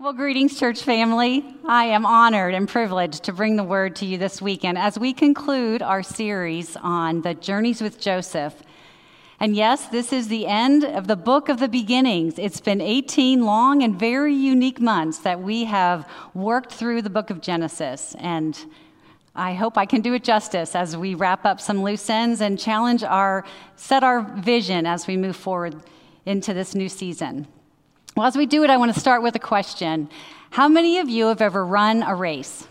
Well, 0.00 0.14
greetings, 0.14 0.58
church 0.58 0.82
family. 0.82 1.44
I 1.66 1.84
am 1.84 2.06
honored 2.06 2.54
and 2.54 2.66
privileged 2.66 3.24
to 3.24 3.34
bring 3.34 3.56
the 3.56 3.64
word 3.64 3.96
to 3.96 4.06
you 4.06 4.16
this 4.16 4.40
weekend 4.40 4.78
as 4.78 4.98
we 4.98 5.12
conclude 5.12 5.82
our 5.82 6.02
series 6.02 6.74
on 6.76 7.20
the 7.20 7.34
journeys 7.34 7.82
with 7.82 8.00
Joseph. 8.00 8.54
And 9.40 9.54
yes, 9.54 9.88
this 9.88 10.10
is 10.10 10.28
the 10.28 10.46
end 10.46 10.84
of 10.84 11.06
the 11.06 11.16
book 11.16 11.50
of 11.50 11.60
the 11.60 11.68
beginnings. 11.68 12.38
It's 12.38 12.62
been 12.62 12.80
18 12.80 13.44
long 13.44 13.82
and 13.82 13.94
very 13.94 14.34
unique 14.34 14.80
months 14.80 15.18
that 15.18 15.42
we 15.42 15.64
have 15.64 16.08
worked 16.32 16.72
through 16.72 17.02
the 17.02 17.10
book 17.10 17.28
of 17.28 17.42
Genesis. 17.42 18.16
And 18.20 18.58
I 19.36 19.52
hope 19.52 19.76
I 19.76 19.84
can 19.84 20.00
do 20.00 20.14
it 20.14 20.24
justice 20.24 20.74
as 20.74 20.96
we 20.96 21.14
wrap 21.14 21.44
up 21.44 21.60
some 21.60 21.82
loose 21.82 22.08
ends 22.08 22.40
and 22.40 22.58
challenge 22.58 23.04
our, 23.04 23.44
set 23.76 24.02
our 24.02 24.22
vision 24.22 24.86
as 24.86 25.06
we 25.06 25.18
move 25.18 25.36
forward 25.36 25.76
into 26.24 26.54
this 26.54 26.74
new 26.74 26.88
season. 26.88 27.46
Well, 28.20 28.28
as 28.28 28.36
we 28.36 28.44
do 28.44 28.64
it, 28.64 28.68
I 28.68 28.76
want 28.76 28.92
to 28.92 29.00
start 29.00 29.22
with 29.22 29.34
a 29.34 29.38
question. 29.38 30.10
How 30.50 30.68
many 30.68 30.98
of 30.98 31.08
you 31.08 31.28
have 31.28 31.40
ever 31.40 31.64
run 31.64 32.02
a 32.02 32.14
race? 32.14 32.68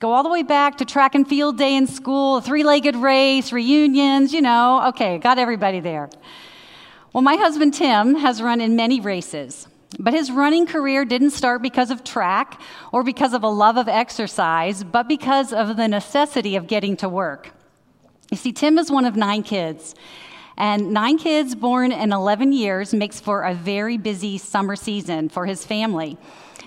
Go 0.00 0.12
all 0.12 0.22
the 0.22 0.28
way 0.28 0.44
back 0.44 0.78
to 0.78 0.84
track 0.84 1.16
and 1.16 1.28
field 1.28 1.58
day 1.58 1.74
in 1.74 1.88
school, 1.88 2.40
three 2.40 2.62
legged 2.62 2.94
race, 2.94 3.52
reunions, 3.52 4.32
you 4.32 4.40
know. 4.40 4.86
Okay, 4.90 5.18
got 5.18 5.40
everybody 5.40 5.80
there. 5.80 6.08
Well, 7.12 7.22
my 7.22 7.34
husband 7.34 7.74
Tim 7.74 8.14
has 8.14 8.40
run 8.40 8.60
in 8.60 8.76
many 8.76 9.00
races, 9.00 9.66
but 9.98 10.14
his 10.14 10.30
running 10.30 10.66
career 10.66 11.04
didn't 11.04 11.30
start 11.30 11.62
because 11.62 11.90
of 11.90 12.04
track 12.04 12.60
or 12.92 13.02
because 13.02 13.32
of 13.32 13.42
a 13.42 13.48
love 13.48 13.76
of 13.76 13.88
exercise, 13.88 14.84
but 14.84 15.08
because 15.08 15.52
of 15.52 15.76
the 15.76 15.88
necessity 15.88 16.54
of 16.54 16.68
getting 16.68 16.96
to 16.98 17.08
work. 17.08 17.50
You 18.30 18.36
see, 18.36 18.52
Tim 18.52 18.78
is 18.78 18.88
one 18.88 19.04
of 19.04 19.16
nine 19.16 19.42
kids, 19.42 19.96
and 20.56 20.92
nine 20.92 21.18
kids 21.18 21.54
born 21.54 21.92
in 21.92 22.12
11 22.12 22.52
years 22.52 22.94
makes 22.94 23.20
for 23.20 23.42
a 23.42 23.54
very 23.54 23.98
busy 23.98 24.38
summer 24.38 24.76
season 24.76 25.28
for 25.28 25.46
his 25.46 25.64
family. 25.64 26.16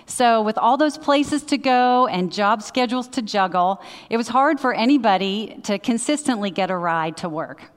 So, 0.06 0.42
with 0.42 0.58
all 0.58 0.76
those 0.76 0.98
places 0.98 1.44
to 1.44 1.58
go 1.58 2.08
and 2.08 2.32
job 2.34 2.64
schedules 2.64 3.08
to 3.10 3.22
juggle, 3.22 3.82
it 4.10 4.18
was 4.18 4.28
hard 4.28 4.60
for 4.60 4.74
anybody 4.74 5.60
to 5.64 5.78
consistently 5.78 6.50
get 6.50 6.72
a 6.72 6.76
ride 6.76 7.18
to 7.18 7.30
work. 7.30 7.72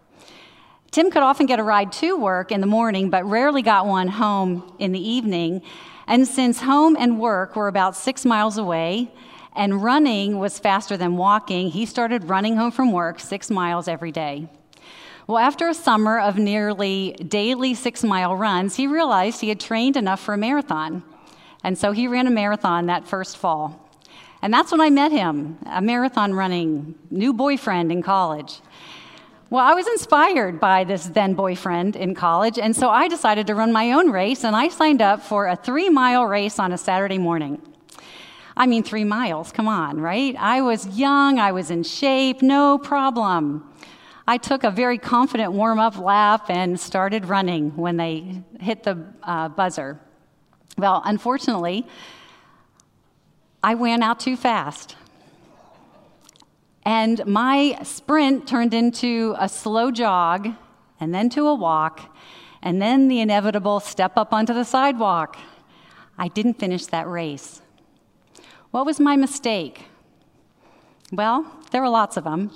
Tim 0.90 1.10
could 1.10 1.22
often 1.22 1.46
get 1.46 1.58
a 1.58 1.62
ride 1.62 1.92
to 1.92 2.16
work 2.16 2.50
in 2.50 2.60
the 2.60 2.66
morning, 2.66 3.10
but 3.10 3.24
rarely 3.24 3.62
got 3.62 3.86
one 3.86 4.08
home 4.08 4.74
in 4.78 4.92
the 4.92 5.00
evening. 5.00 5.62
And 6.06 6.26
since 6.26 6.60
home 6.60 6.96
and 6.98 7.20
work 7.20 7.54
were 7.56 7.68
about 7.68 7.96
six 7.96 8.24
miles 8.24 8.58
away, 8.58 9.10
and 9.54 9.82
running 9.82 10.38
was 10.38 10.58
faster 10.58 10.96
than 10.96 11.16
walking, 11.16 11.68
he 11.70 11.86
started 11.86 12.24
running 12.24 12.56
home 12.56 12.70
from 12.70 12.92
work 12.92 13.20
six 13.20 13.50
miles 13.50 13.88
every 13.88 14.12
day. 14.12 14.48
Well, 15.26 15.38
after 15.38 15.68
a 15.68 15.74
summer 15.74 16.18
of 16.18 16.36
nearly 16.36 17.12
daily 17.12 17.74
six 17.74 18.02
mile 18.02 18.34
runs, 18.34 18.76
he 18.76 18.86
realized 18.86 19.40
he 19.40 19.48
had 19.50 19.60
trained 19.60 19.96
enough 19.96 20.20
for 20.20 20.34
a 20.34 20.38
marathon. 20.38 21.04
And 21.62 21.78
so 21.78 21.92
he 21.92 22.08
ran 22.08 22.26
a 22.26 22.30
marathon 22.30 22.86
that 22.86 23.06
first 23.06 23.36
fall. 23.36 23.88
And 24.42 24.52
that's 24.52 24.72
when 24.72 24.80
I 24.80 24.90
met 24.90 25.12
him, 25.12 25.58
a 25.66 25.80
marathon 25.80 26.34
running 26.34 26.96
new 27.10 27.32
boyfriend 27.32 27.92
in 27.92 28.02
college. 28.02 28.60
Well, 29.48 29.64
I 29.64 29.74
was 29.74 29.86
inspired 29.86 30.58
by 30.58 30.82
this 30.82 31.04
then 31.04 31.34
boyfriend 31.34 31.94
in 31.94 32.14
college, 32.14 32.58
and 32.58 32.74
so 32.74 32.88
I 32.88 33.06
decided 33.06 33.46
to 33.46 33.54
run 33.54 33.70
my 33.70 33.92
own 33.92 34.10
race, 34.10 34.44
and 34.44 34.56
I 34.56 34.68
signed 34.68 35.02
up 35.02 35.22
for 35.22 35.46
a 35.46 35.54
three 35.54 35.90
mile 35.90 36.24
race 36.24 36.58
on 36.58 36.72
a 36.72 36.78
Saturday 36.78 37.18
morning. 37.18 37.60
I 38.56 38.66
mean, 38.66 38.82
three 38.82 39.04
miles, 39.04 39.52
come 39.52 39.68
on, 39.68 40.00
right? 40.00 40.34
I 40.38 40.62
was 40.62 40.98
young, 40.98 41.38
I 41.38 41.52
was 41.52 41.70
in 41.70 41.84
shape, 41.84 42.42
no 42.42 42.78
problem. 42.78 43.68
I 44.26 44.36
took 44.38 44.62
a 44.62 44.70
very 44.70 44.98
confident 44.98 45.52
warm 45.52 45.80
up 45.80 45.98
lap 45.98 46.48
and 46.48 46.78
started 46.78 47.26
running 47.26 47.76
when 47.76 47.96
they 47.96 48.42
hit 48.60 48.84
the 48.84 49.04
uh, 49.22 49.48
buzzer. 49.48 49.98
Well, 50.78 51.02
unfortunately, 51.04 51.86
I 53.62 53.74
went 53.74 54.02
out 54.02 54.20
too 54.20 54.36
fast. 54.36 54.96
And 56.84 57.24
my 57.26 57.78
sprint 57.82 58.46
turned 58.46 58.74
into 58.74 59.34
a 59.38 59.48
slow 59.48 59.90
jog, 59.90 60.48
and 60.98 61.14
then 61.14 61.28
to 61.30 61.46
a 61.46 61.54
walk, 61.54 62.16
and 62.60 62.80
then 62.80 63.08
the 63.08 63.20
inevitable 63.20 63.80
step 63.80 64.12
up 64.16 64.32
onto 64.32 64.54
the 64.54 64.64
sidewalk. 64.64 65.36
I 66.18 66.28
didn't 66.28 66.54
finish 66.54 66.86
that 66.86 67.08
race. 67.08 67.60
What 68.70 68.86
was 68.86 68.98
my 68.98 69.16
mistake? 69.16 69.86
Well, 71.12 71.46
there 71.70 71.82
were 71.82 71.88
lots 71.88 72.16
of 72.16 72.24
them. 72.24 72.52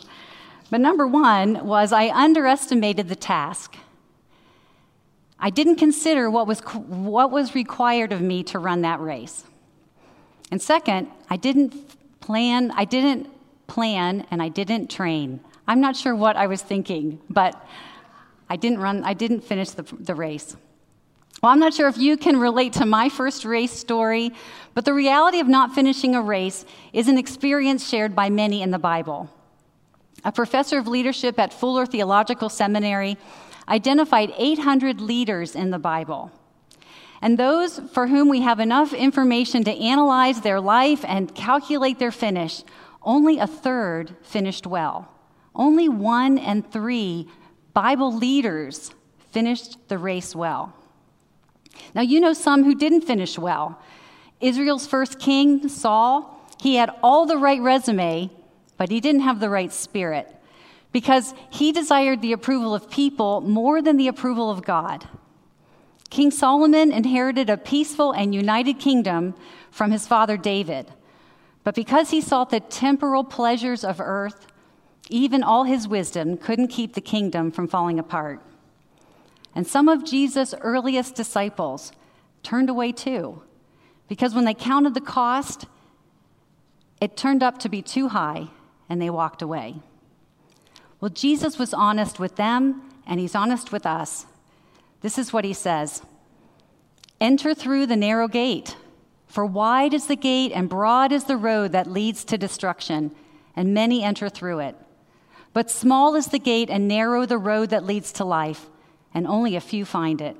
But 0.70 0.80
number 0.80 1.06
one 1.06 1.66
was 1.66 1.92
I 1.92 2.08
underestimated 2.08 3.08
the 3.08 3.16
task. 3.16 3.76
I 5.38 5.50
didn't 5.50 5.76
consider 5.76 6.30
what 6.30 6.46
was, 6.46 6.60
what 6.60 7.30
was 7.30 7.54
required 7.54 8.12
of 8.12 8.20
me 8.20 8.42
to 8.44 8.58
run 8.58 8.82
that 8.82 9.00
race. 9.00 9.44
And 10.50 10.60
second, 10.60 11.08
I 11.28 11.36
didn't 11.36 11.74
plan, 12.20 12.70
I 12.70 12.84
didn't 12.84 13.28
plan 13.66 14.26
and 14.30 14.42
I 14.42 14.48
didn't 14.48 14.88
train. 14.88 15.40
I'm 15.68 15.80
not 15.80 15.96
sure 15.96 16.14
what 16.14 16.36
I 16.36 16.46
was 16.46 16.62
thinking, 16.62 17.20
but 17.28 17.54
I 18.48 18.56
didn't 18.56 18.78
run, 18.78 19.04
I 19.04 19.14
didn't 19.14 19.40
finish 19.42 19.70
the, 19.70 19.82
the 19.82 20.14
race. 20.14 20.56
Well, 21.42 21.52
I'm 21.52 21.58
not 21.58 21.74
sure 21.74 21.88
if 21.88 21.98
you 21.98 22.16
can 22.16 22.38
relate 22.38 22.74
to 22.74 22.86
my 22.86 23.08
first 23.08 23.44
race 23.44 23.72
story, 23.72 24.32
but 24.74 24.84
the 24.84 24.94
reality 24.94 25.40
of 25.40 25.48
not 25.48 25.74
finishing 25.74 26.14
a 26.14 26.22
race 26.22 26.64
is 26.92 27.08
an 27.08 27.18
experience 27.18 27.86
shared 27.86 28.14
by 28.14 28.30
many 28.30 28.62
in 28.62 28.70
the 28.70 28.78
Bible. 28.78 29.30
A 30.26 30.32
professor 30.32 30.76
of 30.76 30.88
leadership 30.88 31.38
at 31.38 31.52
Fuller 31.52 31.86
Theological 31.86 32.48
Seminary 32.48 33.16
identified 33.68 34.34
800 34.36 35.00
leaders 35.00 35.54
in 35.54 35.70
the 35.70 35.78
Bible. 35.78 36.32
And 37.22 37.38
those 37.38 37.78
for 37.92 38.08
whom 38.08 38.28
we 38.28 38.40
have 38.40 38.58
enough 38.58 38.92
information 38.92 39.62
to 39.62 39.70
analyze 39.70 40.40
their 40.40 40.60
life 40.60 41.04
and 41.06 41.32
calculate 41.32 42.00
their 42.00 42.10
finish, 42.10 42.64
only 43.02 43.38
a 43.38 43.46
third 43.46 44.16
finished 44.22 44.66
well. 44.66 45.08
Only 45.54 45.88
one 45.88 46.38
and 46.38 46.68
three 46.72 47.28
Bible 47.72 48.12
leaders 48.12 48.90
finished 49.30 49.76
the 49.86 49.96
race 49.96 50.34
well. 50.34 50.74
Now, 51.94 52.02
you 52.02 52.18
know 52.18 52.32
some 52.32 52.64
who 52.64 52.74
didn't 52.74 53.02
finish 53.02 53.38
well. 53.38 53.80
Israel's 54.40 54.88
first 54.88 55.20
king, 55.20 55.68
Saul, 55.68 56.44
he 56.60 56.74
had 56.74 56.90
all 57.00 57.26
the 57.26 57.38
right 57.38 57.60
resume, 57.60 58.30
but 58.76 58.90
he 58.90 59.00
didn't 59.00 59.22
have 59.22 59.40
the 59.40 59.50
right 59.50 59.72
spirit 59.72 60.32
because 60.92 61.34
he 61.50 61.72
desired 61.72 62.22
the 62.22 62.32
approval 62.32 62.74
of 62.74 62.90
people 62.90 63.40
more 63.40 63.82
than 63.82 63.96
the 63.96 64.08
approval 64.08 64.50
of 64.50 64.64
God. 64.64 65.06
King 66.08 66.30
Solomon 66.30 66.92
inherited 66.92 67.50
a 67.50 67.56
peaceful 67.56 68.12
and 68.12 68.34
united 68.34 68.78
kingdom 68.78 69.34
from 69.70 69.90
his 69.90 70.06
father 70.06 70.36
David. 70.36 70.90
But 71.64 71.74
because 71.74 72.10
he 72.10 72.20
sought 72.20 72.50
the 72.50 72.60
temporal 72.60 73.24
pleasures 73.24 73.84
of 73.84 74.00
earth, 74.00 74.46
even 75.10 75.42
all 75.42 75.64
his 75.64 75.88
wisdom 75.88 76.36
couldn't 76.36 76.68
keep 76.68 76.94
the 76.94 77.00
kingdom 77.00 77.50
from 77.50 77.68
falling 77.68 77.98
apart. 77.98 78.40
And 79.54 79.66
some 79.66 79.88
of 79.88 80.04
Jesus' 80.04 80.54
earliest 80.60 81.14
disciples 81.14 81.92
turned 82.42 82.70
away 82.70 82.92
too, 82.92 83.42
because 84.08 84.34
when 84.34 84.44
they 84.44 84.54
counted 84.54 84.94
the 84.94 85.00
cost, 85.00 85.66
it 87.00 87.16
turned 87.16 87.42
up 87.42 87.58
to 87.58 87.68
be 87.68 87.82
too 87.82 88.08
high 88.08 88.48
and 88.88 89.00
they 89.00 89.10
walked 89.10 89.42
away. 89.42 89.76
Well, 91.00 91.10
Jesus 91.10 91.58
was 91.58 91.74
honest 91.74 92.18
with 92.18 92.36
them, 92.36 92.82
and 93.06 93.20
he's 93.20 93.34
honest 93.34 93.72
with 93.72 93.86
us. 93.86 94.26
This 95.00 95.18
is 95.18 95.32
what 95.32 95.44
he 95.44 95.52
says 95.52 96.02
Enter 97.20 97.54
through 97.54 97.86
the 97.86 97.96
narrow 97.96 98.28
gate, 98.28 98.76
for 99.26 99.44
wide 99.44 99.94
is 99.94 100.06
the 100.06 100.16
gate 100.16 100.52
and 100.54 100.68
broad 100.68 101.12
is 101.12 101.24
the 101.24 101.36
road 101.36 101.72
that 101.72 101.90
leads 101.90 102.24
to 102.24 102.38
destruction, 102.38 103.10
and 103.54 103.74
many 103.74 104.02
enter 104.02 104.28
through 104.28 104.60
it. 104.60 104.76
But 105.52 105.70
small 105.70 106.14
is 106.14 106.26
the 106.26 106.38
gate 106.38 106.68
and 106.68 106.86
narrow 106.86 107.24
the 107.24 107.38
road 107.38 107.70
that 107.70 107.84
leads 107.84 108.12
to 108.12 108.24
life, 108.24 108.68
and 109.14 109.26
only 109.26 109.56
a 109.56 109.60
few 109.60 109.84
find 109.84 110.20
it. 110.20 110.36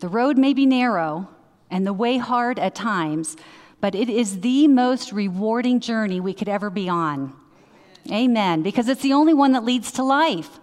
The 0.00 0.08
road 0.08 0.36
may 0.36 0.52
be 0.52 0.66
narrow 0.66 1.28
and 1.70 1.86
the 1.86 1.92
way 1.92 2.18
hard 2.18 2.58
at 2.58 2.74
times, 2.74 3.36
but 3.86 3.94
it 3.94 4.10
is 4.10 4.40
the 4.40 4.66
most 4.66 5.12
rewarding 5.12 5.78
journey 5.78 6.18
we 6.18 6.34
could 6.34 6.48
ever 6.48 6.70
be 6.70 6.88
on. 6.88 7.32
Amen. 8.10 8.64
Because 8.64 8.88
it's 8.88 9.02
the 9.02 9.12
only 9.12 9.32
one 9.32 9.52
that 9.52 9.64
leads 9.64 9.92
to 9.92 10.02
life. 10.02 10.58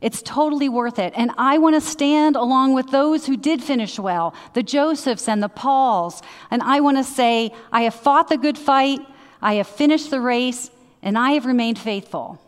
It's 0.00 0.20
totally 0.22 0.68
worth 0.68 0.98
it. 0.98 1.12
And 1.14 1.30
I 1.38 1.58
want 1.58 1.76
to 1.76 1.80
stand 1.80 2.34
along 2.34 2.74
with 2.74 2.90
those 2.90 3.26
who 3.26 3.36
did 3.36 3.62
finish 3.62 3.96
well, 3.96 4.34
the 4.54 4.64
Josephs 4.64 5.28
and 5.28 5.40
the 5.40 5.48
Pauls. 5.48 6.20
And 6.50 6.60
I 6.60 6.80
want 6.80 6.96
to 6.96 7.04
say, 7.04 7.52
I 7.70 7.82
have 7.82 7.94
fought 7.94 8.28
the 8.28 8.36
good 8.36 8.58
fight, 8.58 8.98
I 9.40 9.54
have 9.54 9.68
finished 9.68 10.10
the 10.10 10.20
race, 10.20 10.68
and 11.00 11.16
I 11.16 11.34
have 11.34 11.46
remained 11.46 11.78
faithful. 11.78 12.42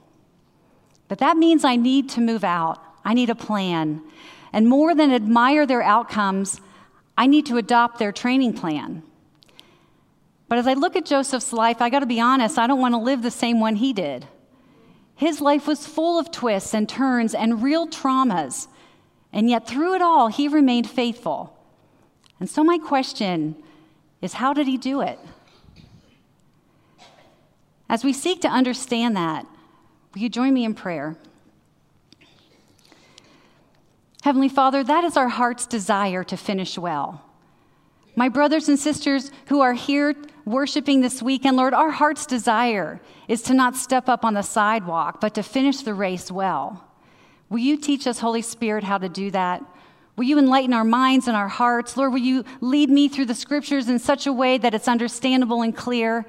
But 1.07 1.19
that 1.19 1.37
means 1.37 1.65
I 1.65 1.77
need 1.77 2.09
to 2.09 2.21
move 2.21 2.43
out. 2.43 2.83
I 3.05 3.15
need 3.15 3.31
a 3.31 3.37
plan. 3.37 4.03
And 4.53 4.69
more 4.69 4.93
than 4.93 5.13
admire 5.13 5.67
their 5.67 5.83
outcomes, 5.83 6.61
I 7.17 7.29
need 7.29 7.47
to 7.47 7.59
adopt 7.59 8.01
their 8.01 8.11
training 8.11 8.55
plan. 8.55 9.05
But 10.51 10.59
as 10.59 10.67
I 10.67 10.75
look 10.75 10.97
at 10.97 11.07
Joseph's 11.07 11.53
life, 11.53 11.81
I 11.81 11.91
got 11.91 12.01
to 12.01 12.07
be 12.07 12.21
honest, 12.21 12.59
I 12.59 12.67
don't 12.67 12.81
want 12.81 12.93
to 12.95 12.99
live 12.99 13.23
the 13.23 13.31
same 13.31 13.61
one 13.61 13.77
he 13.77 13.93
did. 13.93 14.27
His 15.15 15.41
life 15.41 15.69
was 15.69 15.87
full 15.87 16.19
of 16.19 16.33
twists 16.33 16.75
and 16.75 16.89
turns 16.89 17.37
and 17.37 17.63
real 17.63 17.87
traumas. 17.87 18.67
And 19.33 19.49
yet, 19.49 19.69
through 19.69 19.95
it 19.95 20.03
all, 20.03 20.27
he 20.27 20.49
remained 20.49 20.91
faithful. 20.91 21.57
And 22.41 22.51
so, 22.51 22.65
my 22.65 22.79
question 22.79 23.63
is 24.21 24.33
how 24.33 24.53
did 24.53 24.67
he 24.67 24.77
do 24.77 25.03
it? 25.03 25.21
As 27.89 28.03
we 28.03 28.13
seek 28.13 28.41
to 28.41 28.49
understand 28.49 29.17
that, 29.17 29.47
will 30.13 30.21
you 30.21 30.29
join 30.29 30.53
me 30.53 30.65
in 30.65 30.75
prayer? 30.75 31.17
Heavenly 34.25 34.49
Father, 34.49 34.83
that 34.83 35.05
is 35.05 35.17
our 35.17 35.29
heart's 35.29 35.67
desire 35.67 36.25
to 36.25 36.37
finish 36.37 36.77
well. 36.77 37.30
My 38.17 38.29
brothers 38.29 38.69
and 38.69 38.79
sisters 38.79 39.31
who 39.47 39.61
are 39.61 39.73
here 39.73 40.15
worshiping 40.45 41.01
this 41.01 41.23
weekend, 41.23 41.57
Lord, 41.57 41.75
our 41.75 41.91
heart's 41.91 42.27
desire 42.27 43.01
is 43.29 43.43
to 43.43 43.55
not 43.55 43.77
step 43.77 44.09
up 44.09 44.25
on 44.25 44.35
the 44.35 44.43
sidewalk, 44.43 45.21
but 45.21 45.35
to 45.35 45.43
finish 45.43 45.83
the 45.83 45.95
race 45.95 46.31
well. 46.31 46.85
Will 47.49 47.59
you 47.59 47.77
teach 47.77 48.07
us, 48.07 48.21
Holy 48.21 48.43
Spirit, 48.43 48.85
how 48.85 48.99
to 48.99 49.09
do 49.09 49.31
that? 49.31 49.63
Will 50.17 50.25
you 50.25 50.39
enlighten 50.39 50.75
our 50.75 50.85
minds 50.85 51.29
and 51.29 51.37
our 51.37 51.49
hearts? 51.49 51.97
Lord, 51.97 52.13
will 52.13 52.21
you 52.21 52.45
lead 52.61 52.91
me 52.91 53.09
through 53.09 53.27
the 53.27 53.35
scriptures 53.35 53.89
in 53.89 53.99
such 53.99 54.27
a 54.27 54.33
way 54.33 54.59
that 54.59 54.75
it's 54.75 54.89
understandable 54.89 55.63
and 55.63 55.75
clear? 55.75 56.27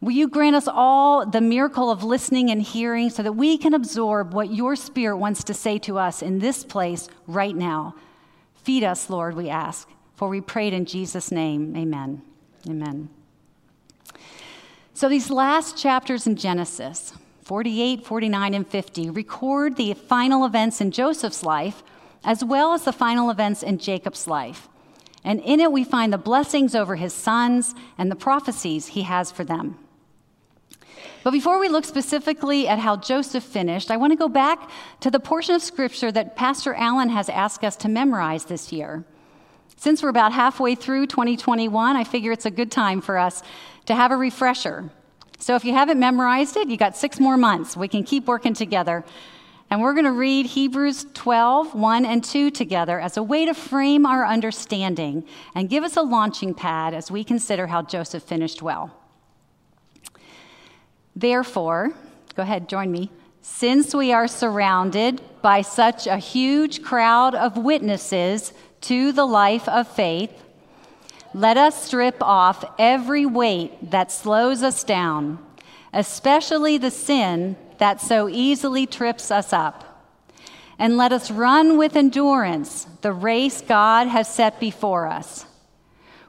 Will 0.00 0.12
you 0.12 0.28
grant 0.28 0.56
us 0.56 0.68
all 0.68 1.26
the 1.26 1.40
miracle 1.40 1.90
of 1.90 2.02
listening 2.02 2.50
and 2.50 2.62
hearing 2.62 3.10
so 3.10 3.22
that 3.22 3.32
we 3.32 3.58
can 3.58 3.74
absorb 3.74 4.32
what 4.32 4.52
your 4.52 4.76
Spirit 4.76 5.16
wants 5.16 5.44
to 5.44 5.54
say 5.54 5.78
to 5.80 5.98
us 5.98 6.22
in 6.22 6.38
this 6.38 6.64
place 6.64 7.08
right 7.26 7.54
now? 7.54 7.94
Feed 8.54 8.84
us, 8.84 9.08
Lord, 9.10 9.36
we 9.36 9.48
ask, 9.48 9.88
for 10.16 10.28
we 10.28 10.40
prayed 10.40 10.72
in 10.72 10.84
Jesus' 10.84 11.30
name. 11.30 11.76
Amen. 11.76 12.22
Amen. 12.68 13.08
So, 14.94 15.08
these 15.08 15.30
last 15.30 15.76
chapters 15.76 16.26
in 16.26 16.36
Genesis, 16.36 17.12
48, 17.42 18.04
49, 18.04 18.54
and 18.54 18.66
50, 18.66 19.10
record 19.10 19.76
the 19.76 19.92
final 19.94 20.44
events 20.44 20.80
in 20.80 20.90
Joseph's 20.90 21.42
life 21.42 21.82
as 22.24 22.42
well 22.42 22.72
as 22.72 22.84
the 22.84 22.92
final 22.92 23.30
events 23.30 23.62
in 23.62 23.78
Jacob's 23.78 24.26
life. 24.26 24.68
And 25.22 25.40
in 25.40 25.60
it, 25.60 25.70
we 25.70 25.84
find 25.84 26.12
the 26.12 26.18
blessings 26.18 26.74
over 26.74 26.96
his 26.96 27.12
sons 27.12 27.74
and 27.98 28.10
the 28.10 28.16
prophecies 28.16 28.88
he 28.88 29.02
has 29.02 29.30
for 29.30 29.44
them. 29.44 29.78
But 31.22 31.32
before 31.32 31.58
we 31.58 31.68
look 31.68 31.84
specifically 31.84 32.68
at 32.68 32.78
how 32.78 32.96
Joseph 32.96 33.42
finished, 33.42 33.90
I 33.90 33.96
want 33.96 34.12
to 34.12 34.16
go 34.16 34.28
back 34.28 34.70
to 35.00 35.10
the 35.10 35.18
portion 35.18 35.54
of 35.54 35.62
scripture 35.62 36.12
that 36.12 36.36
Pastor 36.36 36.74
Allen 36.74 37.08
has 37.08 37.28
asked 37.28 37.64
us 37.64 37.76
to 37.78 37.88
memorize 37.88 38.44
this 38.44 38.72
year. 38.72 39.04
Since 39.76 40.02
we're 40.02 40.08
about 40.08 40.32
halfway 40.32 40.74
through 40.74 41.06
2021, 41.06 41.96
I 41.96 42.04
figure 42.04 42.32
it's 42.32 42.46
a 42.46 42.50
good 42.50 42.70
time 42.70 43.00
for 43.00 43.18
us 43.18 43.42
to 43.86 43.94
have 43.94 44.10
a 44.10 44.16
refresher. 44.16 44.90
So 45.38 45.54
if 45.54 45.64
you 45.64 45.74
haven't 45.74 46.00
memorized 46.00 46.56
it, 46.56 46.68
you 46.68 46.76
got 46.76 46.96
six 46.96 47.20
more 47.20 47.36
months. 47.36 47.76
We 47.76 47.88
can 47.88 48.02
keep 48.02 48.26
working 48.26 48.54
together 48.54 49.04
and 49.68 49.82
we're 49.82 49.94
going 49.94 50.04
to 50.04 50.12
read 50.12 50.46
Hebrews 50.46 51.06
12, 51.12 51.74
1 51.74 52.06
and 52.06 52.22
2 52.22 52.50
together 52.50 53.00
as 53.00 53.16
a 53.16 53.22
way 53.22 53.46
to 53.46 53.54
frame 53.54 54.06
our 54.06 54.24
understanding 54.24 55.24
and 55.56 55.68
give 55.68 55.82
us 55.82 55.96
a 55.96 56.02
launching 56.02 56.54
pad 56.54 56.94
as 56.94 57.10
we 57.10 57.24
consider 57.24 57.66
how 57.66 57.82
Joseph 57.82 58.22
finished 58.22 58.62
well. 58.62 58.96
Therefore, 61.16 61.92
go 62.36 62.42
ahead, 62.42 62.68
join 62.68 62.92
me. 62.92 63.10
Since 63.40 63.94
we 63.94 64.12
are 64.12 64.28
surrounded 64.28 65.20
by 65.42 65.62
such 65.62 66.06
a 66.06 66.18
huge 66.18 66.82
crowd 66.82 67.34
of 67.34 67.56
witnesses 67.56 68.52
to 68.86 69.12
the 69.12 69.26
life 69.26 69.68
of 69.68 69.88
faith, 69.88 70.30
let 71.34 71.56
us 71.56 71.84
strip 71.84 72.22
off 72.22 72.64
every 72.78 73.26
weight 73.26 73.90
that 73.90 74.12
slows 74.12 74.62
us 74.62 74.84
down, 74.84 75.38
especially 75.92 76.78
the 76.78 76.90
sin 76.90 77.56
that 77.78 78.00
so 78.00 78.28
easily 78.28 78.86
trips 78.86 79.30
us 79.30 79.52
up. 79.52 79.82
And 80.78 80.96
let 80.96 81.12
us 81.12 81.30
run 81.30 81.78
with 81.78 81.96
endurance 81.96 82.86
the 83.00 83.12
race 83.12 83.60
God 83.60 84.08
has 84.08 84.32
set 84.32 84.60
before 84.60 85.06
us. 85.06 85.46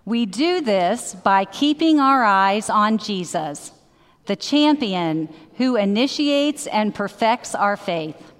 We 0.03 0.25
do 0.25 0.61
this 0.61 1.15
by 1.15 1.45
keeping 1.45 1.99
our 1.99 2.23
eyes 2.23 2.69
on 2.69 2.97
Jesus, 2.97 3.71
the 4.25 4.37
champion 4.37 5.27
who 5.57 5.75
initiates 5.75 6.65
and 6.67 6.95
perfects 6.95 7.53
our 7.53 7.75
faith. 7.75 8.33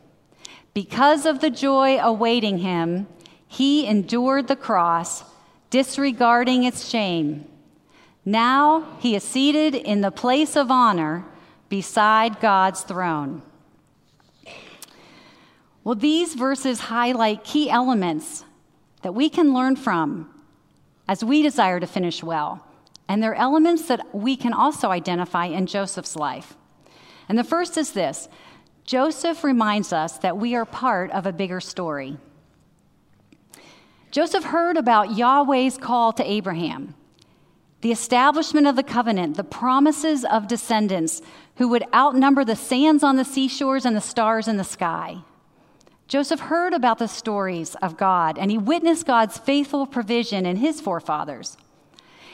Because 0.73 1.25
of 1.25 1.41
the 1.41 1.49
joy 1.49 1.97
awaiting 1.97 2.59
him, 2.59 3.07
he 3.47 3.87
endured 3.87 4.47
the 4.47 4.55
cross, 4.55 5.23
disregarding 5.69 6.63
its 6.63 6.87
shame. 6.87 7.45
Now 8.25 8.97
he 8.99 9.15
is 9.15 9.23
seated 9.23 9.73
in 9.73 10.01
the 10.01 10.11
place 10.11 10.55
of 10.55 10.69
honor 10.69 11.25
beside 11.69 12.39
God's 12.39 12.81
throne. 12.81 13.41
Well, 15.83 15.95
these 15.95 16.33
verses 16.33 16.81
highlight 16.81 17.45
key 17.45 17.69
elements 17.69 18.43
that 19.01 19.13
we 19.13 19.29
can 19.29 19.53
learn 19.53 19.77
from 19.77 20.29
as 21.07 21.23
we 21.23 21.41
desire 21.41 21.79
to 21.79 21.87
finish 21.87 22.21
well. 22.21 22.65
And 23.07 23.23
they're 23.23 23.35
elements 23.35 23.87
that 23.87 24.13
we 24.13 24.35
can 24.35 24.51
also 24.51 24.89
identify 24.89 25.45
in 25.45 25.65
Joseph's 25.65 26.17
life. 26.17 26.57
And 27.29 27.37
the 27.37 27.43
first 27.45 27.77
is 27.77 27.93
this 27.93 28.27
Joseph 28.83 29.43
reminds 29.43 29.93
us 29.93 30.17
that 30.17 30.37
we 30.37 30.55
are 30.55 30.65
part 30.65 31.11
of 31.11 31.25
a 31.25 31.31
bigger 31.31 31.61
story. 31.61 32.17
Joseph 34.17 34.45
heard 34.45 34.77
about 34.77 35.15
Yahweh's 35.15 35.77
call 35.77 36.11
to 36.13 36.27
Abraham, 36.27 36.95
the 37.81 37.91
establishment 37.91 38.65
of 38.65 38.75
the 38.75 38.81
covenant, 38.81 39.37
the 39.37 39.43
promises 39.43 40.25
of 40.25 40.47
descendants 40.47 41.21
who 41.57 41.67
would 41.67 41.85
outnumber 41.93 42.43
the 42.43 42.55
sands 42.55 43.03
on 43.03 43.17
the 43.17 43.23
seashores 43.23 43.85
and 43.85 43.95
the 43.95 44.01
stars 44.01 44.47
in 44.47 44.57
the 44.57 44.63
sky. 44.63 45.17
Joseph 46.07 46.39
heard 46.39 46.73
about 46.73 46.97
the 46.97 47.07
stories 47.07 47.75
of 47.75 47.95
God 47.95 48.39
and 48.39 48.49
he 48.49 48.57
witnessed 48.57 49.05
God's 49.05 49.37
faithful 49.37 49.85
provision 49.85 50.47
in 50.47 50.55
his 50.55 50.81
forefathers. 50.81 51.55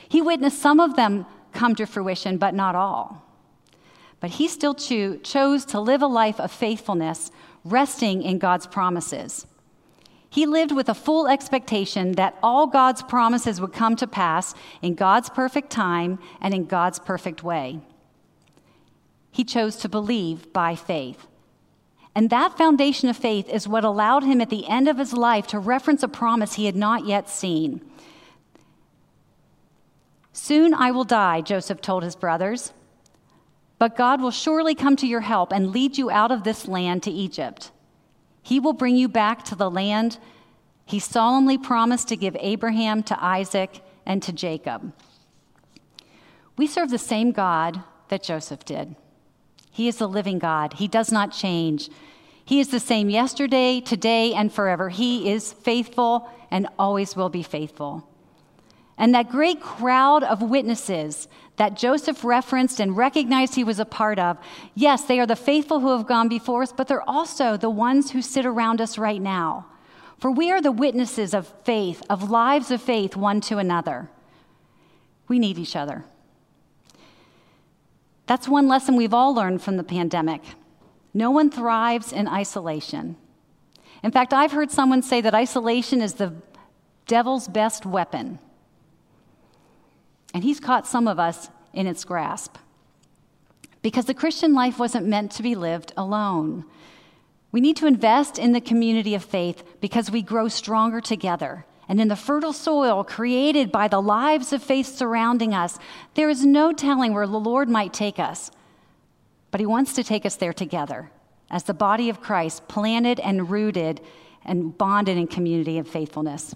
He 0.07 0.21
witnessed 0.21 0.61
some 0.61 0.79
of 0.79 0.95
them 0.95 1.25
come 1.51 1.75
to 1.75 1.85
fruition, 1.85 2.37
but 2.37 2.53
not 2.53 2.75
all. 2.75 3.25
But 4.21 4.29
he 4.29 4.47
still 4.47 4.73
cho- 4.73 5.17
chose 5.17 5.65
to 5.65 5.81
live 5.81 6.01
a 6.01 6.07
life 6.07 6.39
of 6.39 6.49
faithfulness, 6.49 7.29
resting 7.65 8.23
in 8.23 8.39
God's 8.39 8.67
promises. 8.67 9.45
He 10.33 10.47
lived 10.47 10.71
with 10.71 10.89
a 10.89 10.95
full 10.95 11.27
expectation 11.27 12.13
that 12.13 12.39
all 12.41 12.65
God's 12.65 13.03
promises 13.03 13.61
would 13.61 13.71
come 13.71 13.95
to 13.97 14.07
pass 14.07 14.55
in 14.81 14.95
God's 14.95 15.29
perfect 15.29 15.69
time 15.69 16.17
and 16.41 16.55
in 16.55 16.65
God's 16.65 16.97
perfect 16.97 17.43
way. 17.43 17.81
He 19.29 19.43
chose 19.43 19.75
to 19.75 19.87
believe 19.87 20.51
by 20.51 20.73
faith. 20.73 21.27
And 22.15 22.31
that 22.31 22.57
foundation 22.57 23.09
of 23.09 23.15
faith 23.15 23.47
is 23.47 23.67
what 23.67 23.83
allowed 23.83 24.23
him 24.23 24.41
at 24.41 24.49
the 24.49 24.67
end 24.67 24.87
of 24.87 24.97
his 24.97 25.13
life 25.13 25.45
to 25.47 25.59
reference 25.59 26.01
a 26.01 26.07
promise 26.07 26.55
he 26.55 26.65
had 26.65 26.75
not 26.75 27.05
yet 27.05 27.29
seen. 27.29 27.79
Soon 30.31 30.73
I 30.73 30.89
will 30.89 31.03
die, 31.03 31.41
Joseph 31.41 31.79
told 31.79 32.01
his 32.01 32.15
brothers, 32.15 32.73
but 33.77 33.95
God 33.95 34.19
will 34.19 34.31
surely 34.31 34.73
come 34.73 34.95
to 34.95 35.05
your 35.05 35.21
help 35.21 35.53
and 35.53 35.69
lead 35.69 35.99
you 35.99 36.09
out 36.09 36.31
of 36.31 36.43
this 36.43 36.67
land 36.67 37.03
to 37.03 37.11
Egypt. 37.11 37.69
He 38.43 38.59
will 38.59 38.73
bring 38.73 38.95
you 38.95 39.07
back 39.07 39.43
to 39.45 39.55
the 39.55 39.71
land 39.71 40.19
he 40.85 40.99
solemnly 40.99 41.57
promised 41.57 42.07
to 42.09 42.17
give 42.17 42.35
Abraham, 42.39 43.03
to 43.03 43.23
Isaac, 43.23 43.81
and 44.05 44.21
to 44.23 44.33
Jacob. 44.33 44.93
We 46.57 46.67
serve 46.67 46.89
the 46.89 46.97
same 46.97 47.31
God 47.31 47.83
that 48.09 48.23
Joseph 48.23 48.65
did. 48.65 48.95
He 49.71 49.87
is 49.87 49.97
the 49.97 50.07
living 50.07 50.39
God, 50.39 50.73
He 50.73 50.87
does 50.87 51.11
not 51.11 51.31
change. 51.31 51.89
He 52.45 52.59
is 52.59 52.67
the 52.67 52.79
same 52.81 53.09
yesterday, 53.09 53.79
today, 53.79 54.33
and 54.33 54.51
forever. 54.51 54.89
He 54.89 55.31
is 55.31 55.53
faithful 55.53 56.29
and 56.51 56.67
always 56.77 57.15
will 57.15 57.29
be 57.29 57.41
faithful. 57.41 58.05
And 58.97 59.15
that 59.15 59.29
great 59.29 59.61
crowd 59.61 60.23
of 60.23 60.41
witnesses 60.41 61.29
that 61.57 61.75
Joseph 61.77 62.23
referenced 62.23 62.79
and 62.79 62.97
recognized 62.97 63.55
he 63.55 63.63
was 63.63 63.79
a 63.79 63.85
part 63.85 64.17
of, 64.17 64.37
yes, 64.73 65.03
they 65.03 65.19
are 65.19 65.27
the 65.27 65.35
faithful 65.35 65.79
who 65.79 65.95
have 65.95 66.07
gone 66.07 66.27
before 66.27 66.63
us, 66.63 66.73
but 66.73 66.87
they're 66.87 67.07
also 67.07 67.57
the 67.57 67.69
ones 67.69 68.11
who 68.11 68.21
sit 68.21 68.45
around 68.45 68.81
us 68.81 68.97
right 68.97 69.21
now. 69.21 69.67
For 70.17 70.31
we 70.31 70.51
are 70.51 70.61
the 70.61 70.71
witnesses 70.71 71.33
of 71.33 71.53
faith, 71.63 72.01
of 72.09 72.31
lives 72.31 72.71
of 72.71 72.81
faith 72.81 73.15
one 73.15 73.41
to 73.41 73.57
another. 73.57 74.09
We 75.27 75.37
need 75.37 75.59
each 75.59 75.75
other. 75.75 76.05
That's 78.25 78.47
one 78.47 78.67
lesson 78.67 78.95
we've 78.95 79.13
all 79.13 79.35
learned 79.35 79.61
from 79.61 79.77
the 79.77 79.83
pandemic. 79.83 80.41
No 81.13 81.29
one 81.29 81.51
thrives 81.51 82.11
in 82.11 82.27
isolation. 82.27 83.17
In 84.01 84.11
fact, 84.11 84.33
I've 84.33 84.53
heard 84.53 84.71
someone 84.71 85.01
say 85.01 85.21
that 85.21 85.35
isolation 85.35 86.01
is 86.01 86.15
the 86.15 86.33
devil's 87.05 87.47
best 87.47 87.85
weapon. 87.85 88.39
And 90.33 90.43
he's 90.43 90.59
caught 90.59 90.87
some 90.87 91.07
of 91.07 91.19
us 91.19 91.49
in 91.73 91.87
its 91.87 92.03
grasp. 92.03 92.57
Because 93.81 94.05
the 94.05 94.13
Christian 94.13 94.53
life 94.53 94.79
wasn't 94.79 95.07
meant 95.07 95.31
to 95.33 95.43
be 95.43 95.55
lived 95.55 95.93
alone. 95.97 96.65
We 97.51 97.61
need 97.61 97.77
to 97.77 97.87
invest 97.87 98.39
in 98.39 98.53
the 98.53 98.61
community 98.61 99.13
of 99.13 99.23
faith 99.23 99.63
because 99.79 100.09
we 100.09 100.21
grow 100.21 100.47
stronger 100.47 101.01
together. 101.01 101.65
And 101.87 101.99
in 101.99 102.07
the 102.07 102.15
fertile 102.15 102.53
soil 102.53 103.03
created 103.03 103.71
by 103.71 103.87
the 103.87 104.01
lives 104.01 104.53
of 104.53 104.63
faith 104.63 104.87
surrounding 104.87 105.53
us, 105.53 105.77
there 106.15 106.29
is 106.29 106.45
no 106.45 106.71
telling 106.71 107.13
where 107.13 107.27
the 107.27 107.39
Lord 107.39 107.69
might 107.69 107.93
take 107.93 108.19
us. 108.19 108.49
But 109.51 109.59
He 109.59 109.65
wants 109.65 109.93
to 109.93 110.03
take 110.03 110.25
us 110.25 110.35
there 110.35 110.53
together 110.53 111.11
as 111.51 111.63
the 111.63 111.73
body 111.73 112.09
of 112.09 112.21
Christ, 112.21 112.67
planted 112.67 113.19
and 113.19 113.51
rooted 113.51 114.01
and 114.43 114.75
bonded 114.75 115.17
in 115.17 115.27
community 115.27 115.77
of 115.77 115.87
faithfulness. 115.87 116.55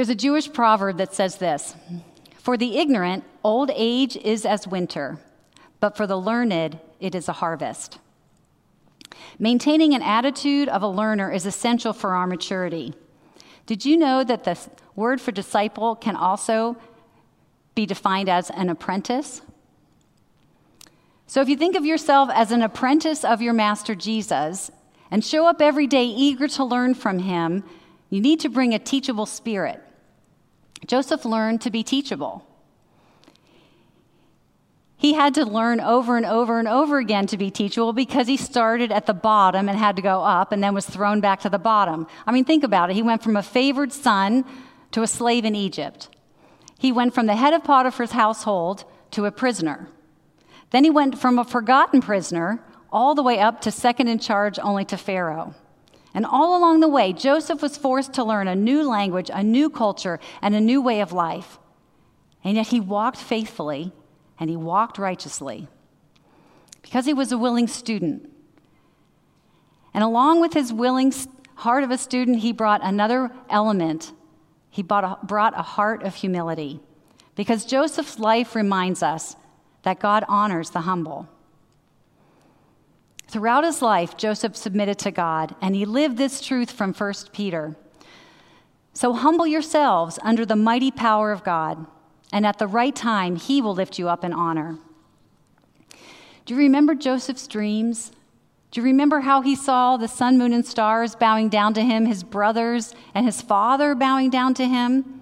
There's 0.00 0.08
a 0.08 0.14
Jewish 0.14 0.50
proverb 0.50 0.96
that 0.96 1.12
says 1.12 1.36
this 1.36 1.74
For 2.38 2.56
the 2.56 2.78
ignorant, 2.78 3.22
old 3.44 3.70
age 3.74 4.16
is 4.16 4.46
as 4.46 4.66
winter, 4.66 5.18
but 5.78 5.94
for 5.94 6.06
the 6.06 6.16
learned, 6.16 6.78
it 7.00 7.14
is 7.14 7.28
a 7.28 7.34
harvest. 7.34 7.98
Maintaining 9.38 9.92
an 9.92 10.00
attitude 10.00 10.70
of 10.70 10.82
a 10.82 10.88
learner 10.88 11.30
is 11.30 11.44
essential 11.44 11.92
for 11.92 12.14
our 12.14 12.26
maturity. 12.26 12.94
Did 13.66 13.84
you 13.84 13.98
know 13.98 14.24
that 14.24 14.44
the 14.44 14.58
word 14.96 15.20
for 15.20 15.32
disciple 15.32 15.94
can 15.96 16.16
also 16.16 16.78
be 17.74 17.84
defined 17.84 18.30
as 18.30 18.48
an 18.48 18.70
apprentice? 18.70 19.42
So 21.26 21.42
if 21.42 21.48
you 21.50 21.58
think 21.58 21.76
of 21.76 21.84
yourself 21.84 22.30
as 22.32 22.52
an 22.52 22.62
apprentice 22.62 23.22
of 23.22 23.42
your 23.42 23.52
master 23.52 23.94
Jesus 23.94 24.70
and 25.10 25.22
show 25.22 25.46
up 25.46 25.60
every 25.60 25.86
day 25.86 26.06
eager 26.06 26.48
to 26.48 26.64
learn 26.64 26.94
from 26.94 27.18
him, 27.18 27.64
you 28.08 28.22
need 28.22 28.40
to 28.40 28.48
bring 28.48 28.72
a 28.72 28.78
teachable 28.78 29.26
spirit. 29.26 29.84
Joseph 30.86 31.24
learned 31.24 31.60
to 31.62 31.70
be 31.70 31.82
teachable. 31.82 32.46
He 34.96 35.14
had 35.14 35.34
to 35.34 35.46
learn 35.46 35.80
over 35.80 36.18
and 36.18 36.26
over 36.26 36.58
and 36.58 36.68
over 36.68 36.98
again 36.98 37.26
to 37.28 37.38
be 37.38 37.50
teachable 37.50 37.94
because 37.94 38.26
he 38.26 38.36
started 38.36 38.92
at 38.92 39.06
the 39.06 39.14
bottom 39.14 39.66
and 39.66 39.78
had 39.78 39.96
to 39.96 40.02
go 40.02 40.22
up 40.22 40.52
and 40.52 40.62
then 40.62 40.74
was 40.74 40.84
thrown 40.84 41.20
back 41.20 41.40
to 41.40 41.48
the 41.48 41.58
bottom. 41.58 42.06
I 42.26 42.32
mean, 42.32 42.44
think 42.44 42.64
about 42.64 42.90
it. 42.90 42.96
He 42.96 43.02
went 43.02 43.22
from 43.22 43.34
a 43.34 43.42
favored 43.42 43.94
son 43.94 44.44
to 44.90 45.02
a 45.02 45.06
slave 45.06 45.46
in 45.46 45.54
Egypt. 45.54 46.08
He 46.78 46.92
went 46.92 47.14
from 47.14 47.24
the 47.26 47.36
head 47.36 47.54
of 47.54 47.64
Potiphar's 47.64 48.12
household 48.12 48.84
to 49.12 49.24
a 49.24 49.30
prisoner. 49.30 49.88
Then 50.70 50.84
he 50.84 50.90
went 50.90 51.18
from 51.18 51.38
a 51.38 51.44
forgotten 51.44 52.02
prisoner 52.02 52.62
all 52.92 53.14
the 53.14 53.22
way 53.22 53.38
up 53.38 53.62
to 53.62 53.70
second 53.70 54.08
in 54.08 54.18
charge 54.18 54.58
only 54.58 54.84
to 54.84 54.98
Pharaoh. 54.98 55.54
And 56.12 56.26
all 56.26 56.58
along 56.58 56.80
the 56.80 56.88
way, 56.88 57.12
Joseph 57.12 57.62
was 57.62 57.76
forced 57.76 58.14
to 58.14 58.24
learn 58.24 58.48
a 58.48 58.56
new 58.56 58.82
language, 58.82 59.30
a 59.32 59.42
new 59.42 59.70
culture, 59.70 60.18
and 60.42 60.54
a 60.54 60.60
new 60.60 60.82
way 60.82 61.00
of 61.00 61.12
life. 61.12 61.58
And 62.42 62.56
yet 62.56 62.68
he 62.68 62.80
walked 62.80 63.18
faithfully 63.18 63.92
and 64.38 64.50
he 64.50 64.56
walked 64.56 64.98
righteously 64.98 65.68
because 66.82 67.04
he 67.06 67.14
was 67.14 67.30
a 67.30 67.38
willing 67.38 67.68
student. 67.68 68.30
And 69.92 70.02
along 70.02 70.40
with 70.40 70.54
his 70.54 70.72
willing 70.72 71.12
heart 71.56 71.84
of 71.84 71.90
a 71.90 71.98
student, 71.98 72.38
he 72.38 72.52
brought 72.52 72.80
another 72.82 73.30
element. 73.48 74.12
He 74.70 74.82
brought 74.82 75.04
a, 75.56 75.62
heart 75.62 76.02
of 76.02 76.14
humility 76.14 76.80
because 77.34 77.64
Joseph's 77.64 78.18
life 78.18 78.54
reminds 78.54 79.02
us 79.02 79.36
that 79.82 80.00
God 80.00 80.24
honors 80.28 80.70
the 80.70 80.80
humble. 80.80 81.28
Throughout 83.30 83.64
his 83.64 83.80
life, 83.80 84.16
Joseph 84.16 84.56
submitted 84.56 84.98
to 85.00 85.10
God, 85.10 85.54
and 85.60 85.74
he 85.74 85.84
lived 85.84 86.18
this 86.18 86.40
truth 86.40 86.70
from 86.70 86.92
1 86.92 87.14
Peter. 87.32 87.76
So 88.92 89.12
humble 89.12 89.46
yourselves 89.46 90.18
under 90.22 90.44
the 90.44 90.56
mighty 90.56 90.90
power 90.90 91.32
of 91.32 91.44
God 91.44 91.86
and 92.32 92.46
at 92.46 92.58
the 92.58 92.66
right 92.66 92.94
time, 92.94 93.36
he 93.36 93.60
will 93.60 93.74
lift 93.74 93.98
you 93.98 94.08
up 94.08 94.24
in 94.24 94.32
honor. 94.32 94.78
Do 96.44 96.54
you 96.54 96.58
remember 96.58 96.94
Joseph's 96.94 97.46
dreams? 97.46 98.12
Do 98.70 98.80
you 98.80 98.84
remember 98.84 99.20
how 99.20 99.40
he 99.40 99.56
saw 99.56 99.96
the 99.96 100.08
sun, 100.08 100.38
moon, 100.38 100.52
and 100.52 100.64
stars 100.64 101.16
bowing 101.16 101.48
down 101.48 101.74
to 101.74 101.82
him, 101.82 102.06
his 102.06 102.22
brothers 102.22 102.94
and 103.14 103.26
his 103.26 103.42
father 103.42 103.94
bowing 103.94 104.30
down 104.30 104.54
to 104.54 104.66
him? 104.66 105.19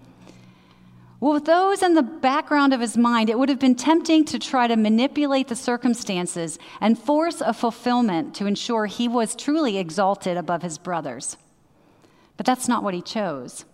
Well, 1.21 1.33
with 1.33 1.47
those 1.47 1.83
in 1.83 1.95
the 1.95 2.03
background 2.03 2.73
of 2.73 2.81
his 2.81 2.97
mind, 2.97 3.29
it 3.29 3.39
would 3.39 3.49
have 3.49 3.59
been 3.59 3.75
tempting 3.75 4.25
to 4.27 4.39
try 4.39 4.69
to 4.69 4.77
manipulate 4.77 5.49
the 5.49 5.57
circumstances 5.57 6.59
and 6.81 6.97
force 6.99 7.41
a 7.41 7.53
fulfillment 7.53 8.37
to 8.37 8.47
ensure 8.47 8.87
he 8.87 9.09
was 9.09 9.35
truly 9.35 9.79
exalted 9.79 10.37
above 10.37 10.63
his 10.63 10.79
brothers. 10.79 11.37
But 12.37 12.47
that's 12.47 12.69
not 12.69 12.85
what 12.85 12.95
he 12.95 13.03
chose. 13.03 13.65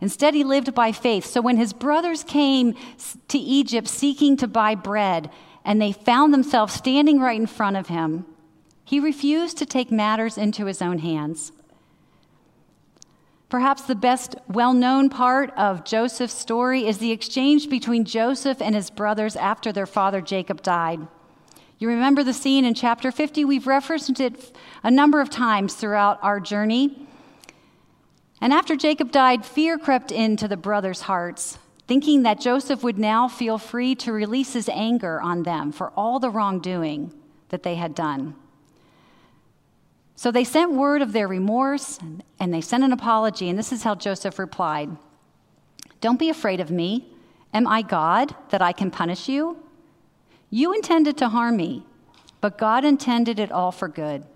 Instead, 0.00 0.32
he 0.32 0.42
lived 0.42 0.74
by 0.74 0.92
faith. 0.92 1.26
So 1.26 1.42
when 1.42 1.58
his 1.58 1.74
brothers 1.74 2.24
came 2.24 2.74
to 3.28 3.38
Egypt 3.38 3.86
seeking 3.86 4.38
to 4.38 4.48
buy 4.48 4.74
bread, 4.74 5.30
and 5.62 5.82
they 5.82 5.92
found 5.92 6.32
themselves 6.32 6.72
standing 6.72 7.20
right 7.20 7.38
in 7.38 7.46
front 7.46 7.76
of 7.76 7.88
him, 7.88 8.24
he 8.82 8.98
refused 8.98 9.58
to 9.58 9.66
take 9.66 9.92
matters 9.92 10.38
into 10.38 10.64
his 10.64 10.80
own 10.80 11.00
hands. 11.00 11.52
Perhaps 13.50 13.82
the 13.82 13.96
best 13.96 14.36
well 14.48 14.72
known 14.72 15.10
part 15.10 15.52
of 15.56 15.84
Joseph's 15.84 16.34
story 16.34 16.86
is 16.86 16.98
the 16.98 17.10
exchange 17.10 17.68
between 17.68 18.04
Joseph 18.04 18.62
and 18.62 18.76
his 18.76 18.90
brothers 18.90 19.34
after 19.34 19.72
their 19.72 19.86
father 19.86 20.20
Jacob 20.20 20.62
died. 20.62 21.00
You 21.80 21.88
remember 21.88 22.22
the 22.22 22.32
scene 22.32 22.64
in 22.64 22.74
chapter 22.74 23.10
50? 23.10 23.44
We've 23.44 23.66
referenced 23.66 24.20
it 24.20 24.56
a 24.84 24.90
number 24.90 25.20
of 25.20 25.30
times 25.30 25.74
throughout 25.74 26.20
our 26.22 26.38
journey. 26.38 27.08
And 28.40 28.52
after 28.52 28.76
Jacob 28.76 29.10
died, 29.10 29.44
fear 29.44 29.78
crept 29.78 30.12
into 30.12 30.46
the 30.46 30.56
brothers' 30.56 31.02
hearts, 31.02 31.58
thinking 31.88 32.22
that 32.22 32.40
Joseph 32.40 32.84
would 32.84 32.98
now 32.98 33.26
feel 33.26 33.58
free 33.58 33.96
to 33.96 34.12
release 34.12 34.52
his 34.52 34.68
anger 34.68 35.20
on 35.20 35.42
them 35.42 35.72
for 35.72 35.90
all 35.96 36.20
the 36.20 36.30
wrongdoing 36.30 37.12
that 37.48 37.64
they 37.64 37.74
had 37.74 37.96
done. 37.96 38.36
So 40.20 40.30
they 40.30 40.44
sent 40.44 40.72
word 40.72 41.00
of 41.00 41.12
their 41.12 41.26
remorse 41.26 41.98
and 42.38 42.52
they 42.52 42.60
sent 42.60 42.84
an 42.84 42.92
apology, 42.92 43.48
and 43.48 43.58
this 43.58 43.72
is 43.72 43.84
how 43.84 43.94
Joseph 43.94 44.38
replied 44.38 44.90
Don't 46.00 46.18
be 46.18 46.28
afraid 46.28 46.60
of 46.60 46.70
me. 46.70 47.14
Am 47.54 47.66
I 47.66 47.82
God 47.82 48.34
that 48.50 48.62
I 48.62 48.72
can 48.72 48.90
punish 48.90 49.28
you? 49.28 49.56
You 50.50 50.72
intended 50.74 51.16
to 51.18 51.30
harm 51.30 51.56
me, 51.56 51.86
but 52.40 52.58
God 52.58 52.84
intended 52.84 53.38
it 53.38 53.50
all 53.50 53.72
for 53.72 53.88
good 53.88 54.26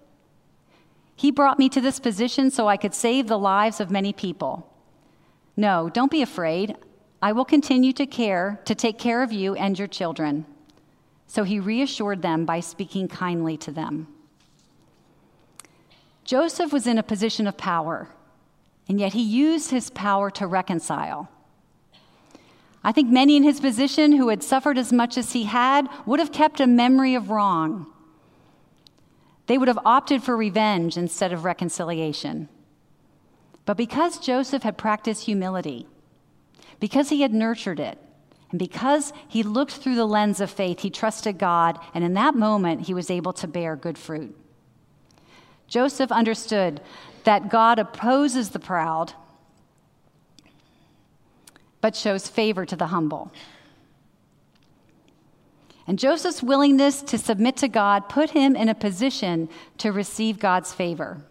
he 1.16 1.30
brought 1.30 1.58
me 1.58 1.68
to 1.68 1.80
this 1.80 2.00
position 2.00 2.50
so 2.50 2.68
I 2.68 2.76
could 2.76 2.94
save 2.94 3.28
the 3.28 3.38
lives 3.38 3.80
of 3.80 3.90
many 3.90 4.12
people. 4.12 4.70
No, 5.56 5.88
don't 5.88 6.10
be 6.10 6.22
afraid. 6.22 6.76
I 7.22 7.32
will 7.32 7.44
continue 7.44 7.92
to 7.94 8.06
care, 8.06 8.60
to 8.64 8.74
take 8.74 8.98
care 8.98 9.22
of 9.22 9.32
you 9.32 9.54
and 9.54 9.78
your 9.78 9.88
children. 9.88 10.44
So 11.26 11.44
he 11.44 11.60
reassured 11.60 12.22
them 12.22 12.44
by 12.44 12.60
speaking 12.60 13.08
kindly 13.08 13.56
to 13.58 13.70
them. 13.70 14.08
Joseph 16.24 16.72
was 16.72 16.86
in 16.86 16.98
a 16.98 17.02
position 17.02 17.46
of 17.46 17.56
power, 17.56 18.08
and 18.88 18.98
yet 18.98 19.12
he 19.12 19.22
used 19.22 19.70
his 19.70 19.90
power 19.90 20.30
to 20.32 20.46
reconcile. 20.46 21.28
I 22.82 22.92
think 22.92 23.10
many 23.10 23.36
in 23.36 23.42
his 23.42 23.60
position 23.60 24.12
who 24.12 24.28
had 24.28 24.42
suffered 24.42 24.76
as 24.76 24.92
much 24.92 25.16
as 25.16 25.32
he 25.32 25.44
had 25.44 25.88
would 26.04 26.20
have 26.20 26.32
kept 26.32 26.60
a 26.60 26.66
memory 26.66 27.14
of 27.14 27.30
wrong 27.30 27.86
they 29.46 29.58
would 29.58 29.68
have 29.68 29.78
opted 29.84 30.22
for 30.22 30.36
revenge 30.36 30.96
instead 30.96 31.32
of 31.32 31.44
reconciliation. 31.44 32.48
But 33.66 33.76
because 33.76 34.18
Joseph 34.18 34.62
had 34.62 34.78
practiced 34.78 35.24
humility, 35.24 35.86
because 36.80 37.08
he 37.08 37.22
had 37.22 37.32
nurtured 37.32 37.80
it, 37.80 37.98
and 38.50 38.58
because 38.58 39.12
he 39.28 39.42
looked 39.42 39.72
through 39.72 39.96
the 39.96 40.06
lens 40.06 40.40
of 40.40 40.50
faith, 40.50 40.80
he 40.80 40.90
trusted 40.90 41.38
God, 41.38 41.78
and 41.92 42.04
in 42.04 42.14
that 42.14 42.34
moment, 42.34 42.82
he 42.82 42.94
was 42.94 43.10
able 43.10 43.32
to 43.34 43.48
bear 43.48 43.76
good 43.76 43.98
fruit. 43.98 44.36
Joseph 45.68 46.12
understood 46.12 46.80
that 47.24 47.48
God 47.48 47.78
opposes 47.78 48.50
the 48.50 48.58
proud, 48.58 49.12
but 51.80 51.96
shows 51.96 52.28
favor 52.28 52.64
to 52.66 52.76
the 52.76 52.86
humble. 52.86 53.32
And 55.86 55.98
Joseph's 55.98 56.42
willingness 56.42 57.02
to 57.02 57.18
submit 57.18 57.56
to 57.58 57.68
God 57.68 58.08
put 58.08 58.30
him 58.30 58.56
in 58.56 58.68
a 58.68 58.74
position 58.74 59.48
to 59.78 59.92
receive 59.92 60.38
God's 60.38 60.72
favor. 60.72 61.22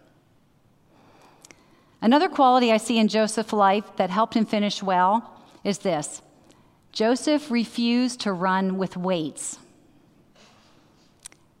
Another 2.00 2.28
quality 2.28 2.70
I 2.70 2.76
see 2.76 2.98
in 2.98 3.08
Joseph's 3.08 3.52
life 3.52 3.96
that 3.96 4.10
helped 4.10 4.34
him 4.34 4.44
finish 4.44 4.82
well 4.82 5.40
is 5.64 5.78
this 5.78 6.22
Joseph 6.92 7.50
refused 7.50 8.20
to 8.20 8.32
run 8.32 8.76
with 8.76 8.96
weights. 8.96 9.58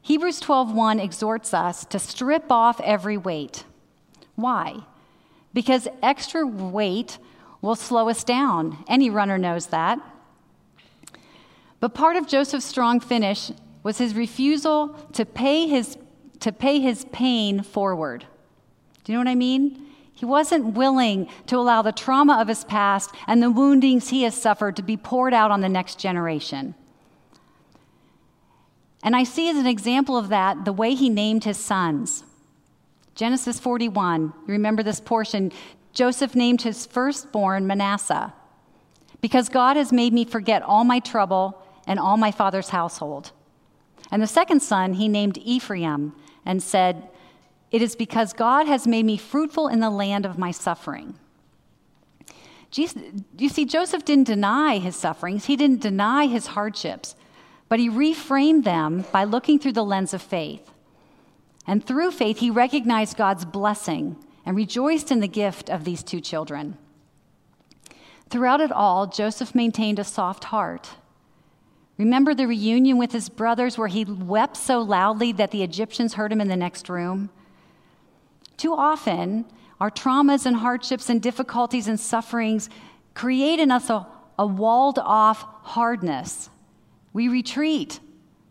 Hebrews 0.04 0.38
12:1 0.40 1.00
exhorts 1.00 1.54
us 1.54 1.86
to 1.86 1.98
strip 1.98 2.52
off 2.52 2.78
every 2.80 3.16
weight. 3.16 3.64
Why? 4.36 4.80
Because 5.54 5.88
extra 6.02 6.46
weight 6.46 7.16
will 7.62 7.74
slow 7.74 8.10
us 8.10 8.22
down. 8.22 8.84
Any 8.86 9.08
runner 9.08 9.38
knows 9.38 9.68
that. 9.68 9.98
But 11.80 11.94
part 11.94 12.16
of 12.16 12.26
Joseph's 12.26 12.66
strong 12.66 13.00
finish 13.00 13.50
was 13.82 13.96
his 13.96 14.14
refusal 14.14 14.88
to 15.14 15.24
pay 15.24 15.66
his, 15.68 15.96
to 16.40 16.52
pay 16.52 16.80
his 16.80 17.06
pain 17.06 17.62
forward. 17.62 18.26
Do 19.04 19.12
you 19.12 19.16
know 19.16 19.24
what 19.24 19.32
I 19.32 19.34
mean? 19.34 19.86
He 20.12 20.26
wasn't 20.26 20.74
willing 20.74 21.30
to 21.46 21.56
allow 21.56 21.80
the 21.80 21.92
trauma 21.92 22.34
of 22.34 22.48
his 22.48 22.64
past 22.64 23.10
and 23.26 23.42
the 23.42 23.50
woundings 23.50 24.10
he 24.10 24.24
has 24.24 24.34
suffered 24.34 24.76
to 24.76 24.82
be 24.82 24.98
poured 24.98 25.32
out 25.32 25.50
on 25.50 25.62
the 25.62 25.68
next 25.70 25.98
generation. 25.98 26.74
And 29.04 29.14
I 29.14 29.22
see 29.22 29.50
as 29.50 29.58
an 29.58 29.66
example 29.66 30.16
of 30.16 30.30
that 30.30 30.64
the 30.64 30.72
way 30.72 30.94
he 30.94 31.10
named 31.10 31.44
his 31.44 31.58
sons. 31.58 32.24
Genesis 33.14 33.60
41, 33.60 34.22
you 34.22 34.52
remember 34.52 34.82
this 34.82 34.98
portion? 34.98 35.52
Joseph 35.92 36.34
named 36.34 36.62
his 36.62 36.86
firstborn 36.86 37.66
Manasseh 37.66 38.32
because 39.20 39.48
God 39.48 39.76
has 39.76 39.92
made 39.92 40.12
me 40.12 40.24
forget 40.24 40.62
all 40.62 40.84
my 40.84 40.98
trouble 40.98 41.62
and 41.86 42.00
all 42.00 42.16
my 42.16 42.32
father's 42.32 42.70
household. 42.70 43.30
And 44.10 44.22
the 44.22 44.26
second 44.26 44.60
son 44.60 44.94
he 44.94 45.06
named 45.06 45.38
Ephraim 45.38 46.14
and 46.44 46.62
said, 46.62 47.08
It 47.70 47.82
is 47.82 47.94
because 47.94 48.32
God 48.32 48.66
has 48.66 48.86
made 48.86 49.04
me 49.04 49.16
fruitful 49.16 49.68
in 49.68 49.80
the 49.80 49.90
land 49.90 50.24
of 50.26 50.38
my 50.38 50.50
suffering. 50.50 51.14
you 52.76 53.48
see, 53.48 53.64
Joseph 53.66 54.04
didn't 54.04 54.26
deny 54.26 54.78
his 54.78 54.96
sufferings, 54.96 55.44
he 55.44 55.56
didn't 55.56 55.80
deny 55.80 56.26
his 56.26 56.48
hardships, 56.48 57.14
but 57.68 57.78
he 57.78 57.88
reframed 57.88 58.64
them 58.64 59.04
by 59.12 59.24
looking 59.24 59.58
through 59.58 59.72
the 59.72 59.84
lens 59.84 60.14
of 60.14 60.22
faith. 60.22 60.70
And 61.66 61.84
through 61.84 62.10
faith, 62.10 62.38
he 62.38 62.50
recognized 62.50 63.16
God's 63.16 63.44
blessing 63.44 64.16
and 64.44 64.56
rejoiced 64.56 65.10
in 65.10 65.20
the 65.20 65.28
gift 65.28 65.70
of 65.70 65.84
these 65.84 66.02
two 66.02 66.20
children. 66.20 66.76
Throughout 68.28 68.60
it 68.60 68.72
all, 68.72 69.06
Joseph 69.06 69.54
maintained 69.54 69.98
a 69.98 70.04
soft 70.04 70.44
heart. 70.44 70.90
Remember 71.96 72.34
the 72.34 72.46
reunion 72.46 72.98
with 72.98 73.12
his 73.12 73.28
brothers 73.28 73.78
where 73.78 73.88
he 73.88 74.04
wept 74.04 74.56
so 74.56 74.80
loudly 74.80 75.32
that 75.32 75.52
the 75.52 75.62
Egyptians 75.62 76.14
heard 76.14 76.32
him 76.32 76.40
in 76.40 76.48
the 76.48 76.56
next 76.56 76.88
room? 76.88 77.30
Too 78.56 78.74
often, 78.74 79.44
our 79.80 79.90
traumas 79.90 80.46
and 80.46 80.56
hardships 80.56 81.08
and 81.08 81.22
difficulties 81.22 81.88
and 81.88 81.98
sufferings 81.98 82.68
create 83.14 83.60
in 83.60 83.70
us 83.70 83.90
a, 83.90 84.06
a 84.38 84.46
walled 84.46 84.98
off 84.98 85.42
hardness. 85.62 86.50
We 87.14 87.28
retreat, 87.28 88.00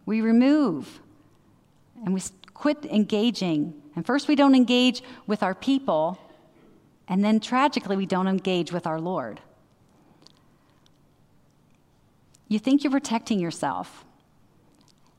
we 0.07 0.21
remove, 0.21 0.99
and 2.03 2.15
we 2.15 2.21
quit 2.55 2.83
engaging. 2.85 3.79
And 3.95 4.03
first, 4.03 4.27
we 4.27 4.35
don't 4.35 4.55
engage 4.55 5.03
with 5.27 5.43
our 5.43 5.53
people, 5.53 6.17
and 7.07 7.23
then 7.23 7.39
tragically, 7.39 7.95
we 7.95 8.07
don't 8.07 8.27
engage 8.27 8.71
with 8.71 8.87
our 8.87 8.99
Lord. 8.99 9.39
You 12.47 12.57
think 12.57 12.83
you're 12.83 12.91
protecting 12.91 13.39
yourself, 13.39 14.03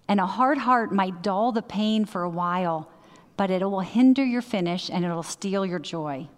and 0.08 0.18
a 0.18 0.26
hard 0.26 0.58
heart 0.58 0.92
might 0.92 1.22
dull 1.22 1.52
the 1.52 1.62
pain 1.62 2.04
for 2.04 2.22
a 2.22 2.28
while 2.28 2.90
but 3.36 3.50
it 3.50 3.62
will 3.62 3.80
hinder 3.80 4.24
your 4.24 4.42
finish 4.42 4.88
and 4.90 5.04
it'll 5.04 5.22
steal 5.22 5.66
your 5.66 5.78
joy. 5.78 6.28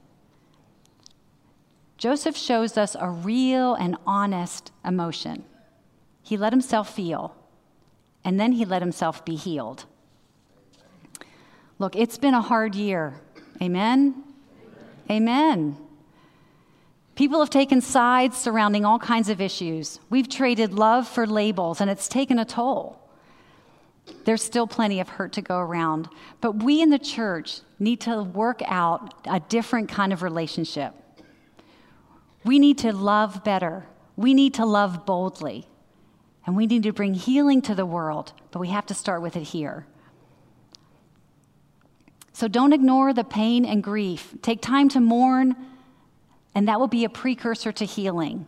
Joseph 1.99 2.37
shows 2.37 2.77
us 2.77 2.97
a 2.99 3.09
real 3.09 3.75
and 3.75 3.97
honest 4.07 4.73
emotion. 4.85 5.45
He 6.27 6.37
let 6.37 6.53
himself 6.53 6.93
feel, 6.93 7.37
and 8.25 8.41
then 8.41 8.51
he 8.51 8.65
let 8.65 8.83
himself 8.83 9.25
be 9.25 9.37
healed. 9.37 9.85
Look, 11.79 11.95
it's 11.95 12.19
been 12.19 12.35
a 12.35 12.43
hard 12.43 12.75
year. 12.75 13.15
Amen? 13.63 14.25
Amen. 15.09 15.77
People 17.15 17.39
have 17.39 17.51
taken 17.51 17.81
sides 17.81 18.37
surrounding 18.37 18.85
all 18.85 18.99
kinds 18.99 19.29
of 19.29 19.41
issues. 19.41 20.01
We've 20.11 20.29
traded 20.29 20.75
love 20.75 21.07
for 21.07 21.29
labels, 21.29 21.81
and 21.81 21.89
it's 21.89 22.09
taken 22.09 22.41
a 22.41 22.45
toll. 22.45 22.99
There's 24.25 24.43
still 24.43 24.67
plenty 24.67 24.99
of 24.99 25.11
hurt 25.11 25.33
to 25.35 25.43
go 25.43 25.59
around. 25.59 26.09
But 26.41 26.65
we 26.65 26.83
in 26.83 26.91
the 26.91 26.99
church 26.99 27.61
need 27.79 28.01
to 28.01 28.25
work 28.25 28.63
out 28.67 29.15
a 29.27 29.39
different 29.39 29.89
kind 29.89 30.13
of 30.13 30.25
relationship. 30.25 30.93
We 32.45 32.59
need 32.59 32.79
to 32.79 32.93
love 32.93 33.45
better. 33.45 33.87
We 34.17 34.35
need 34.35 34.55
to 34.55 34.67
love 34.67 35.07
boldly. 35.07 35.69
And 36.47 36.57
we 36.57 36.67
need 36.67 36.85
to 36.85 36.93
bring 36.93 37.15
healing 37.15 37.61
to 37.63 37.75
the 37.75 37.85
world, 37.85 38.33
but 38.53 38.61
we 38.61 38.69
have 38.69 38.87
to 38.87 38.95
start 38.95 39.21
with 39.21 39.37
it 39.37 39.43
here. 39.43 39.85
So 42.33 42.47
don't 42.47 42.73
ignore 42.73 43.13
the 43.13 43.25
pain 43.25 43.65
and 43.65 43.83
grief. 43.83 44.35
Take 44.43 44.63
time 44.63 44.89
to 44.91 45.01
mourn, 45.01 45.57
and 46.55 46.69
that 46.69 46.79
will 46.79 46.87
be 46.87 47.05
a 47.05 47.09
precursor 47.09 47.73
to 47.73 47.85
healing. 47.85 48.47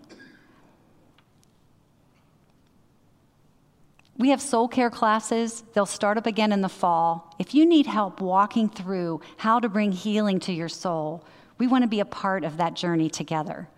We 4.17 4.31
have 4.31 4.43
soul 4.43 4.69
care 4.69 4.91
classes. 4.91 5.63
They'll 5.73 5.87
start 5.87 6.19
up 6.19 6.27
again 6.27 6.53
in 6.53 6.61
the 6.61 6.69
fall. 6.69 7.35
If 7.39 7.55
you 7.55 7.65
need 7.65 7.87
help 7.87 8.21
walking 8.21 8.69
through 8.69 9.23
how 9.39 9.59
to 9.61 9.69
bring 9.69 9.93
healing 9.93 10.39
to 10.41 10.53
your 10.53 10.69
soul, 10.69 11.25
we 11.57 11.67
want 11.67 11.83
to 11.83 11.89
be 11.89 12.01
a 12.01 12.05
part 12.05 12.45
of 12.45 12.59
that 12.59 12.75
journey 12.75 13.09
together. 13.09 13.69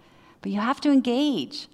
But 0.43 0.51
you 0.51 0.61
have 0.61 0.81
to 0.81 0.91
engage, 0.91 1.69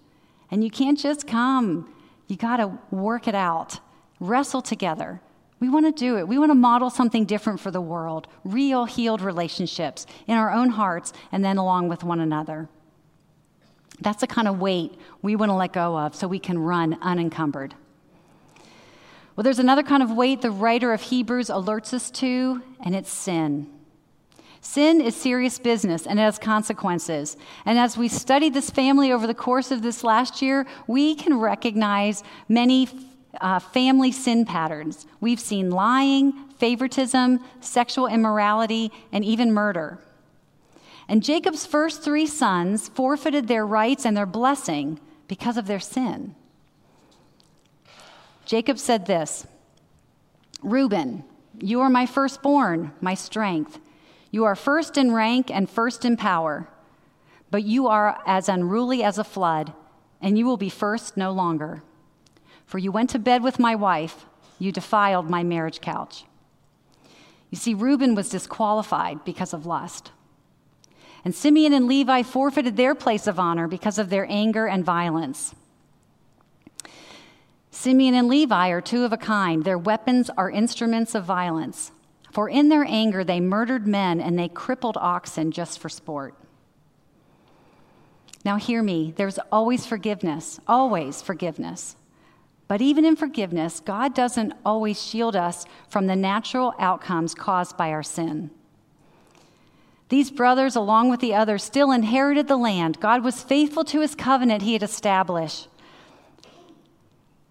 and 0.50 0.62
you 0.62 0.70
can't 0.70 0.98
just 0.98 1.26
come. 1.26 1.92
You 2.26 2.36
got 2.36 2.56
to 2.56 2.78
work 2.90 3.28
it 3.28 3.34
out, 3.34 3.80
wrestle 4.20 4.62
together. 4.62 5.20
We 5.58 5.68
want 5.68 5.86
to 5.86 5.92
do 5.92 6.18
it. 6.18 6.28
We 6.28 6.38
want 6.38 6.50
to 6.50 6.54
model 6.54 6.90
something 6.90 7.24
different 7.24 7.60
for 7.60 7.70
the 7.70 7.80
world 7.80 8.28
real 8.44 8.84
healed 8.84 9.20
relationships 9.20 10.06
in 10.26 10.36
our 10.36 10.52
own 10.52 10.70
hearts 10.70 11.12
and 11.32 11.44
then 11.44 11.56
along 11.56 11.88
with 11.88 12.04
one 12.04 12.20
another. 12.20 12.68
That's 14.00 14.20
the 14.20 14.26
kind 14.26 14.46
of 14.46 14.60
weight 14.60 14.98
we 15.22 15.36
want 15.36 15.50
to 15.50 15.54
let 15.54 15.72
go 15.72 15.98
of 15.98 16.14
so 16.14 16.28
we 16.28 16.38
can 16.38 16.58
run 16.58 16.98
unencumbered. 17.00 17.74
Well, 19.34 19.44
there's 19.44 19.58
another 19.58 19.82
kind 19.82 20.02
of 20.02 20.10
weight 20.10 20.42
the 20.42 20.50
writer 20.50 20.92
of 20.92 21.02
Hebrews 21.02 21.48
alerts 21.48 21.92
us 21.92 22.10
to, 22.12 22.62
and 22.80 22.94
it's 22.94 23.12
sin. 23.12 23.70
Sin 24.66 25.00
is 25.00 25.14
serious 25.14 25.60
business 25.60 26.08
and 26.08 26.18
it 26.18 26.22
has 26.22 26.40
consequences. 26.40 27.36
And 27.64 27.78
as 27.78 27.96
we 27.96 28.08
studied 28.08 28.52
this 28.52 28.68
family 28.68 29.12
over 29.12 29.24
the 29.24 29.32
course 29.32 29.70
of 29.70 29.80
this 29.80 30.02
last 30.02 30.42
year, 30.42 30.66
we 30.88 31.14
can 31.14 31.38
recognize 31.38 32.24
many 32.48 32.88
uh, 33.40 33.60
family 33.60 34.10
sin 34.10 34.44
patterns. 34.44 35.06
We've 35.20 35.38
seen 35.38 35.70
lying, 35.70 36.32
favoritism, 36.58 37.38
sexual 37.60 38.08
immorality, 38.08 38.90
and 39.12 39.24
even 39.24 39.52
murder. 39.52 40.00
And 41.08 41.22
Jacob's 41.22 41.64
first 41.64 42.02
three 42.02 42.26
sons 42.26 42.88
forfeited 42.88 43.46
their 43.46 43.64
rights 43.64 44.04
and 44.04 44.16
their 44.16 44.26
blessing 44.26 44.98
because 45.28 45.56
of 45.56 45.68
their 45.68 45.80
sin. 45.80 46.34
Jacob 48.44 48.80
said 48.80 49.06
this 49.06 49.46
Reuben, 50.60 51.22
you 51.60 51.80
are 51.80 51.88
my 51.88 52.04
firstborn, 52.04 52.90
my 53.00 53.14
strength. 53.14 53.78
You 54.36 54.44
are 54.44 54.54
first 54.54 54.98
in 54.98 55.12
rank 55.12 55.50
and 55.50 55.66
first 55.66 56.04
in 56.04 56.18
power, 56.18 56.68
but 57.50 57.62
you 57.62 57.86
are 57.86 58.20
as 58.26 58.50
unruly 58.50 59.02
as 59.02 59.16
a 59.16 59.24
flood, 59.24 59.72
and 60.20 60.36
you 60.36 60.44
will 60.44 60.58
be 60.58 60.68
first 60.68 61.16
no 61.16 61.32
longer. 61.32 61.82
For 62.66 62.76
you 62.76 62.92
went 62.92 63.08
to 63.08 63.18
bed 63.18 63.42
with 63.42 63.58
my 63.58 63.74
wife, 63.74 64.26
you 64.58 64.72
defiled 64.72 65.30
my 65.30 65.42
marriage 65.42 65.80
couch. 65.80 66.24
You 67.48 67.56
see, 67.56 67.72
Reuben 67.72 68.14
was 68.14 68.28
disqualified 68.28 69.24
because 69.24 69.54
of 69.54 69.64
lust. 69.64 70.12
And 71.24 71.34
Simeon 71.34 71.72
and 71.72 71.86
Levi 71.86 72.22
forfeited 72.22 72.76
their 72.76 72.94
place 72.94 73.26
of 73.26 73.40
honor 73.40 73.66
because 73.66 73.98
of 73.98 74.10
their 74.10 74.26
anger 74.28 74.66
and 74.66 74.84
violence. 74.84 75.54
Simeon 77.70 78.12
and 78.12 78.28
Levi 78.28 78.68
are 78.68 78.82
two 78.82 79.02
of 79.06 79.14
a 79.14 79.16
kind. 79.16 79.64
Their 79.64 79.78
weapons 79.78 80.28
are 80.36 80.50
instruments 80.50 81.14
of 81.14 81.24
violence. 81.24 81.90
For 82.36 82.50
in 82.50 82.68
their 82.68 82.84
anger, 82.84 83.24
they 83.24 83.40
murdered 83.40 83.86
men 83.86 84.20
and 84.20 84.38
they 84.38 84.50
crippled 84.50 84.98
oxen 84.98 85.52
just 85.52 85.78
for 85.78 85.88
sport. 85.88 86.34
Now, 88.44 88.56
hear 88.56 88.82
me. 88.82 89.14
There's 89.16 89.38
always 89.50 89.86
forgiveness, 89.86 90.60
always 90.68 91.22
forgiveness. 91.22 91.96
But 92.68 92.82
even 92.82 93.06
in 93.06 93.16
forgiveness, 93.16 93.80
God 93.80 94.14
doesn't 94.14 94.52
always 94.66 95.02
shield 95.02 95.34
us 95.34 95.64
from 95.88 96.08
the 96.08 96.14
natural 96.14 96.74
outcomes 96.78 97.34
caused 97.34 97.78
by 97.78 97.90
our 97.90 98.02
sin. 98.02 98.50
These 100.10 100.30
brothers, 100.30 100.76
along 100.76 101.08
with 101.08 101.20
the 101.20 101.34
others, 101.34 101.64
still 101.64 101.90
inherited 101.90 102.48
the 102.48 102.58
land. 102.58 103.00
God 103.00 103.24
was 103.24 103.42
faithful 103.42 103.84
to 103.84 104.02
his 104.02 104.14
covenant 104.14 104.60
he 104.60 104.74
had 104.74 104.82
established 104.82 105.68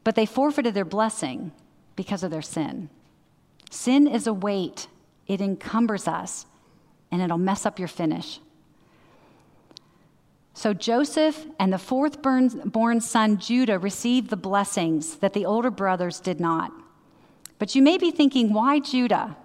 but 0.04 0.13
they 0.13 0.28
forfeited 0.28 0.76
their 0.76 0.86
blessing 0.86 1.52
because 1.95 2.21
of 2.21 2.30
their 2.30 2.43
sin. 2.43 2.91
Sin 3.75 4.07
is 4.07 4.25
a 4.25 4.33
weight, 4.33 4.88
it 5.27 5.41
encumbers 5.41 6.07
us, 6.07 6.45
and 7.11 7.21
it'll 7.21 7.38
mess 7.38 7.65
up 7.65 7.77
your 7.77 7.89
finish. 7.89 8.39
So 10.53 10.73
Joseph 10.73 11.45
and 11.59 11.73
the 11.73 11.77
fourth 11.77 12.21
born 12.21 13.01
son 13.01 13.38
Judah 13.38 13.77
received 13.77 14.29
the 14.29 14.38
blessings 14.38 15.17
that 15.17 15.33
the 15.33 15.45
older 15.45 15.69
brothers 15.69 16.21
did 16.21 16.39
not. 16.39 16.71
But 17.59 17.75
you 17.75 17.81
may 17.81 17.97
be 17.97 18.11
thinking, 18.11 18.53
why 18.53 18.79
Judah? 18.79 19.35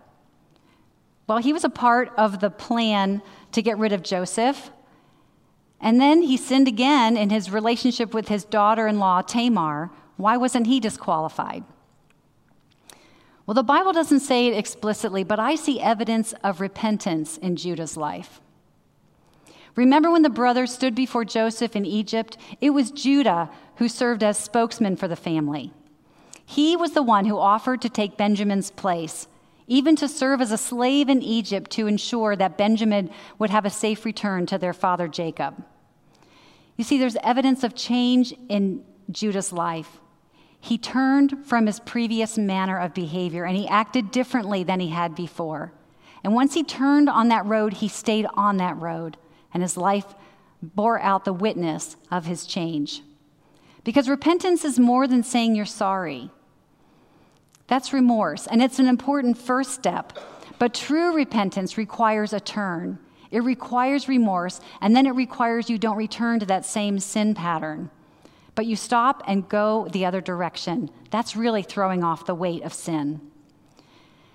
Well, 1.26 1.38
he 1.38 1.52
was 1.52 1.64
a 1.64 1.68
part 1.68 2.12
of 2.16 2.38
the 2.38 2.50
plan 2.50 3.22
to 3.50 3.60
get 3.60 3.78
rid 3.78 3.92
of 3.92 4.04
Joseph. 4.04 4.70
And 5.80 6.00
then 6.00 6.22
he 6.22 6.36
sinned 6.36 6.68
again 6.68 7.16
in 7.16 7.30
his 7.30 7.50
relationship 7.50 8.14
with 8.14 8.28
his 8.28 8.44
daughter 8.44 8.86
in 8.86 9.00
law, 9.00 9.22
Tamar, 9.22 9.90
why 10.16 10.36
wasn't 10.36 10.68
he 10.68 10.78
disqualified? 10.78 11.64
Well, 13.50 13.56
the 13.56 13.64
Bible 13.64 13.92
doesn't 13.92 14.20
say 14.20 14.46
it 14.46 14.56
explicitly, 14.56 15.24
but 15.24 15.40
I 15.40 15.56
see 15.56 15.80
evidence 15.80 16.34
of 16.44 16.60
repentance 16.60 17.36
in 17.36 17.56
Judah's 17.56 17.96
life. 17.96 18.40
Remember 19.74 20.08
when 20.08 20.22
the 20.22 20.30
brothers 20.30 20.72
stood 20.72 20.94
before 20.94 21.24
Joseph 21.24 21.74
in 21.74 21.84
Egypt? 21.84 22.36
It 22.60 22.70
was 22.70 22.92
Judah 22.92 23.50
who 23.78 23.88
served 23.88 24.22
as 24.22 24.38
spokesman 24.38 24.94
for 24.94 25.08
the 25.08 25.16
family. 25.16 25.72
He 26.46 26.76
was 26.76 26.92
the 26.92 27.02
one 27.02 27.24
who 27.24 27.40
offered 27.40 27.82
to 27.82 27.88
take 27.88 28.16
Benjamin's 28.16 28.70
place, 28.70 29.26
even 29.66 29.96
to 29.96 30.06
serve 30.06 30.40
as 30.40 30.52
a 30.52 30.56
slave 30.56 31.08
in 31.08 31.20
Egypt 31.20 31.72
to 31.72 31.88
ensure 31.88 32.36
that 32.36 32.56
Benjamin 32.56 33.10
would 33.40 33.50
have 33.50 33.64
a 33.64 33.70
safe 33.70 34.04
return 34.04 34.46
to 34.46 34.58
their 34.58 34.72
father 34.72 35.08
Jacob. 35.08 35.60
You 36.76 36.84
see, 36.84 36.98
there's 36.98 37.16
evidence 37.24 37.64
of 37.64 37.74
change 37.74 38.32
in 38.48 38.84
Judah's 39.10 39.52
life. 39.52 39.98
He 40.61 40.79
turned 40.79 41.44
from 41.46 41.66
his 41.66 41.81
previous 41.81 42.37
manner 42.37 42.79
of 42.79 42.94
behavior 42.94 43.44
and 43.44 43.57
he 43.57 43.66
acted 43.66 44.11
differently 44.11 44.62
than 44.62 44.81
he 44.81 44.88
had 44.88 45.14
before. 45.14 45.73
And 46.23 46.35
once 46.35 46.55
he 46.55 46.62
turned 46.62 47.09
on 47.09 47.29
that 47.29 47.46
road, 47.46 47.75
he 47.75 47.88
stayed 47.88 48.27
on 48.35 48.59
that 48.59 48.79
road, 48.79 49.16
and 49.55 49.62
his 49.62 49.77
life 49.77 50.14
bore 50.62 51.01
out 51.01 51.25
the 51.25 51.33
witness 51.33 51.96
of 52.11 52.27
his 52.27 52.44
change. 52.44 53.03
Because 53.85 54.09
repentance 54.09 54.64
is 54.64 54.79
more 54.79 55.07
than 55.09 55.23
saying 55.23 55.55
you're 55.55 55.64
sorry. 55.64 56.31
That's 57.68 57.94
remorse, 57.94 58.46
and 58.46 58.62
it's 58.62 58.79
an 58.79 58.87
important 58.87 59.38
first 59.38 59.70
step. 59.70 60.12
But 60.59 60.75
true 60.75 61.14
repentance 61.14 61.79
requires 61.79 62.35
a 62.35 62.40
turn. 62.40 62.99
It 63.31 63.42
requires 63.42 64.09
remorse, 64.09 64.61
and 64.83 64.94
then 64.94 65.07
it 65.07 65.14
requires 65.14 65.70
you 65.70 65.79
don't 65.79 65.96
return 65.96 66.40
to 66.40 66.46
that 66.46 66.66
same 66.66 66.99
sin 66.99 67.35
pattern. 67.35 67.90
But 68.54 68.66
you 68.66 68.76
stop 68.76 69.22
and 69.26 69.48
go 69.48 69.88
the 69.92 70.04
other 70.04 70.20
direction. 70.20 70.90
That's 71.10 71.36
really 71.36 71.62
throwing 71.62 72.04
off 72.04 72.26
the 72.26 72.34
weight 72.34 72.62
of 72.62 72.72
sin. 72.74 73.20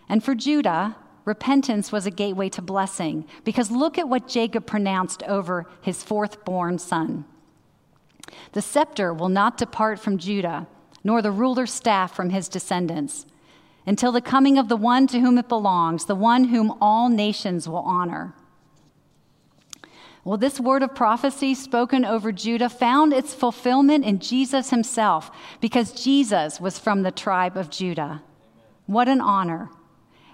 And 0.07 0.23
for 0.23 0.35
Judah, 0.35 0.95
repentance 1.25 1.91
was 1.91 2.05
a 2.05 2.11
gateway 2.11 2.49
to 2.49 2.61
blessing, 2.61 3.25
because 3.43 3.71
look 3.71 3.97
at 3.97 4.07
what 4.07 4.27
Jacob 4.27 4.65
pronounced 4.65 5.23
over 5.23 5.65
his 5.81 6.03
fourth 6.03 6.45
born 6.45 6.77
son 6.77 7.25
The 8.53 8.61
scepter 8.61 9.13
will 9.13 9.29
not 9.29 9.57
depart 9.57 9.99
from 9.99 10.17
Judah, 10.17 10.67
nor 11.03 11.21
the 11.21 11.31
ruler's 11.31 11.73
staff 11.73 12.15
from 12.15 12.29
his 12.29 12.47
descendants, 12.47 13.25
until 13.85 14.11
the 14.11 14.21
coming 14.21 14.57
of 14.57 14.69
the 14.69 14.77
one 14.77 15.07
to 15.07 15.19
whom 15.19 15.37
it 15.37 15.47
belongs, 15.47 16.05
the 16.05 16.15
one 16.15 16.45
whom 16.45 16.75
all 16.81 17.09
nations 17.09 17.69
will 17.69 17.77
honor. 17.77 18.33
Well, 20.25 20.37
this 20.37 20.59
word 20.59 20.81
of 20.81 20.95
prophecy 20.95 21.53
spoken 21.53 22.03
over 22.03 22.31
Judah 22.31 22.67
found 22.67 23.13
its 23.13 23.31
fulfillment 23.31 24.03
in 24.03 24.17
Jesus 24.17 24.71
himself 24.71 25.29
because 25.61 25.91
Jesus 25.91 26.59
was 26.59 26.79
from 26.79 27.03
the 27.03 27.11
tribe 27.11 27.55
of 27.55 27.69
Judah. 27.69 28.23
What 28.87 29.07
an 29.07 29.21
honor. 29.21 29.69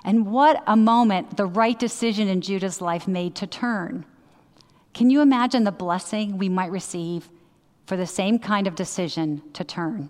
And 0.06 0.32
what 0.32 0.64
a 0.66 0.78
moment 0.78 1.36
the 1.36 1.46
right 1.46 1.78
decision 1.78 2.30
in 2.30 2.40
Judah's 2.40 2.80
life 2.80 3.06
made 3.06 3.36
to 3.36 3.46
turn. 3.46 4.06
Can 4.94 5.10
you 5.10 5.20
imagine 5.20 5.66
the 5.66 5.74
blessing 5.74 6.38
we 6.38 6.48
might 6.48 6.72
receive 6.72 7.30
for 7.86 7.98
the 7.98 8.08
same 8.08 8.40
kind 8.40 8.68
of 8.68 8.76
decision 8.76 9.42
to 9.52 9.66
turn? 9.66 10.10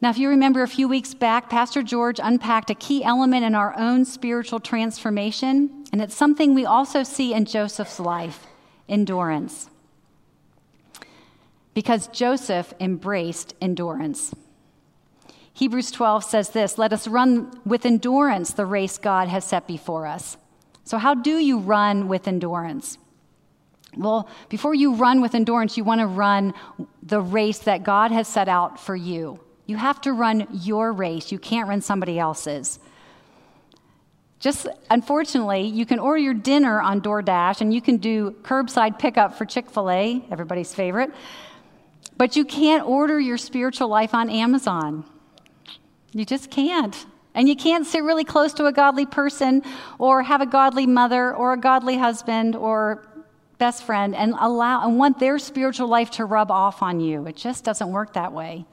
Now, 0.00 0.10
if 0.10 0.18
you 0.18 0.28
remember 0.28 0.62
a 0.62 0.68
few 0.68 0.86
weeks 0.88 1.14
back, 1.14 1.50
Pastor 1.50 1.82
George 1.82 2.20
unpacked 2.22 2.70
a 2.70 2.76
key 2.76 3.02
element 3.02 3.44
in 3.44 3.56
our 3.56 3.76
own 3.76 4.04
spiritual 4.04 4.60
transformation, 4.60 5.81
and 5.92 6.00
it's 6.00 6.14
something 6.14 6.54
we 6.54 6.64
also 6.64 7.02
see 7.02 7.34
in 7.34 7.44
Joseph's 7.44 8.00
life 8.00 8.46
endurance. 8.88 9.68
Because 11.74 12.08
Joseph 12.08 12.74
embraced 12.80 13.54
endurance. 13.60 14.34
Hebrews 15.52 15.90
12 15.90 16.24
says 16.24 16.50
this 16.50 16.78
Let 16.78 16.92
us 16.92 17.06
run 17.06 17.60
with 17.64 17.84
endurance 17.84 18.52
the 18.52 18.66
race 18.66 18.98
God 18.98 19.28
has 19.28 19.44
set 19.44 19.66
before 19.66 20.06
us. 20.06 20.36
So, 20.84 20.98
how 20.98 21.14
do 21.14 21.38
you 21.38 21.58
run 21.58 22.08
with 22.08 22.26
endurance? 22.26 22.98
Well, 23.96 24.28
before 24.48 24.74
you 24.74 24.94
run 24.94 25.20
with 25.20 25.34
endurance, 25.34 25.76
you 25.76 25.84
want 25.84 26.00
to 26.00 26.06
run 26.06 26.54
the 27.02 27.20
race 27.20 27.58
that 27.60 27.82
God 27.82 28.10
has 28.10 28.26
set 28.26 28.48
out 28.48 28.80
for 28.80 28.96
you. 28.96 29.38
You 29.66 29.76
have 29.76 30.00
to 30.02 30.12
run 30.12 30.48
your 30.50 30.92
race. 30.92 31.30
You 31.30 31.38
can't 31.38 31.68
run 31.68 31.82
somebody 31.82 32.18
else's. 32.18 32.78
Just 34.42 34.66
unfortunately, 34.90 35.68
you 35.68 35.86
can 35.86 36.00
order 36.00 36.18
your 36.18 36.34
dinner 36.34 36.80
on 36.80 37.00
DoorDash 37.00 37.60
and 37.60 37.72
you 37.72 37.80
can 37.80 37.98
do 37.98 38.32
curbside 38.42 38.98
pickup 38.98 39.38
for 39.38 39.44
Chick 39.44 39.70
fil 39.70 39.88
A, 39.88 40.20
everybody's 40.32 40.74
favorite, 40.74 41.12
but 42.16 42.34
you 42.34 42.44
can't 42.44 42.84
order 42.84 43.20
your 43.20 43.38
spiritual 43.38 43.86
life 43.86 44.14
on 44.14 44.28
Amazon. 44.28 45.04
You 46.10 46.24
just 46.24 46.50
can't. 46.50 47.06
And 47.36 47.48
you 47.48 47.54
can't 47.54 47.86
sit 47.86 48.02
really 48.02 48.24
close 48.24 48.52
to 48.54 48.66
a 48.66 48.72
godly 48.72 49.06
person 49.06 49.62
or 50.00 50.24
have 50.24 50.40
a 50.40 50.46
godly 50.46 50.88
mother 50.88 51.32
or 51.32 51.52
a 51.52 51.56
godly 51.56 51.96
husband 51.96 52.56
or 52.56 53.06
best 53.58 53.84
friend 53.84 54.12
and 54.12 54.34
allow 54.40 54.84
and 54.84 54.98
want 54.98 55.20
their 55.20 55.38
spiritual 55.38 55.86
life 55.86 56.10
to 56.10 56.24
rub 56.24 56.50
off 56.50 56.82
on 56.82 56.98
you. 56.98 57.28
It 57.28 57.36
just 57.36 57.62
doesn't 57.62 57.92
work 57.92 58.14
that 58.14 58.32
way. 58.32 58.64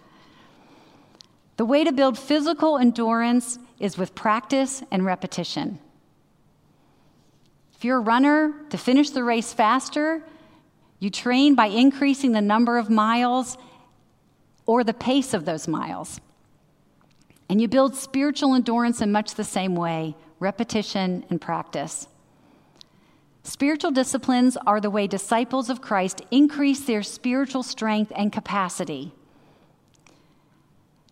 The 1.58 1.65
way 1.65 1.84
to 1.84 1.91
build 1.91 2.17
physical 2.17 2.79
endurance 2.79 3.60
is 3.80 3.98
with 3.98 4.15
practice 4.15 4.84
and 4.92 5.06
repetition. 5.06 5.80
If 7.76 7.86
you're 7.86 7.98
a 7.98 8.02
runner, 8.02 8.54
to 8.72 8.78
finish 8.78 9.10
the 9.10 9.24
race 9.24 9.54
faster, 9.54 10.22
you 11.00 11.10
train 11.10 11.56
by 11.56 11.68
increasing 11.68 12.34
the 12.34 12.42
number 12.42 12.78
of 12.78 12.89
miles 12.89 13.58
or 14.65 14.84
the 14.84 14.94
pace 14.94 15.34
of 15.34 15.46
those 15.46 15.68
miles. 15.68 16.20
And 17.48 17.62
you 17.62 17.68
build 17.68 17.96
spiritual 17.96 18.54
endurance 18.54 19.02
in 19.02 19.12
much 19.12 19.36
the 19.36 19.44
same 19.44 19.76
way 19.76 20.15
repetition 20.39 21.26
and 21.30 21.42
practice. 21.42 22.08
Spiritual 23.44 23.92
disciplines 23.92 24.58
are 24.68 24.80
the 24.80 24.89
way 24.89 25.08
disciples 25.08 25.70
of 25.70 25.82
Christ 25.82 26.22
increase 26.32 26.82
their 26.82 27.02
spiritual 27.02 27.63
strength 27.63 28.12
and 28.15 28.32
capacity. 28.32 29.13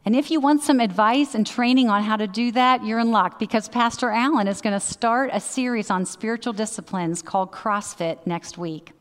And 0.07 0.15
if 0.15 0.31
you 0.31 0.39
want 0.39 0.63
some 0.63 0.79
advice 0.79 1.35
and 1.35 1.45
training 1.45 1.89
on 1.89 2.01
how 2.01 2.15
to 2.15 2.27
do 2.27 2.53
that, 2.53 2.85
you're 2.85 2.99
in 2.99 3.11
luck 3.11 3.37
because 3.37 3.67
Pastor 3.67 4.09
Allen 4.09 4.47
is 4.47 4.61
going 4.61 4.71
to 4.71 4.79
start 4.79 5.31
a 5.33 5.41
series 5.41 5.91
on 5.91 6.05
spiritual 6.05 6.53
disciplines 6.53 7.21
called 7.21 7.51
CrossFit 7.51 8.25
next 8.25 8.57
week. 8.57 8.93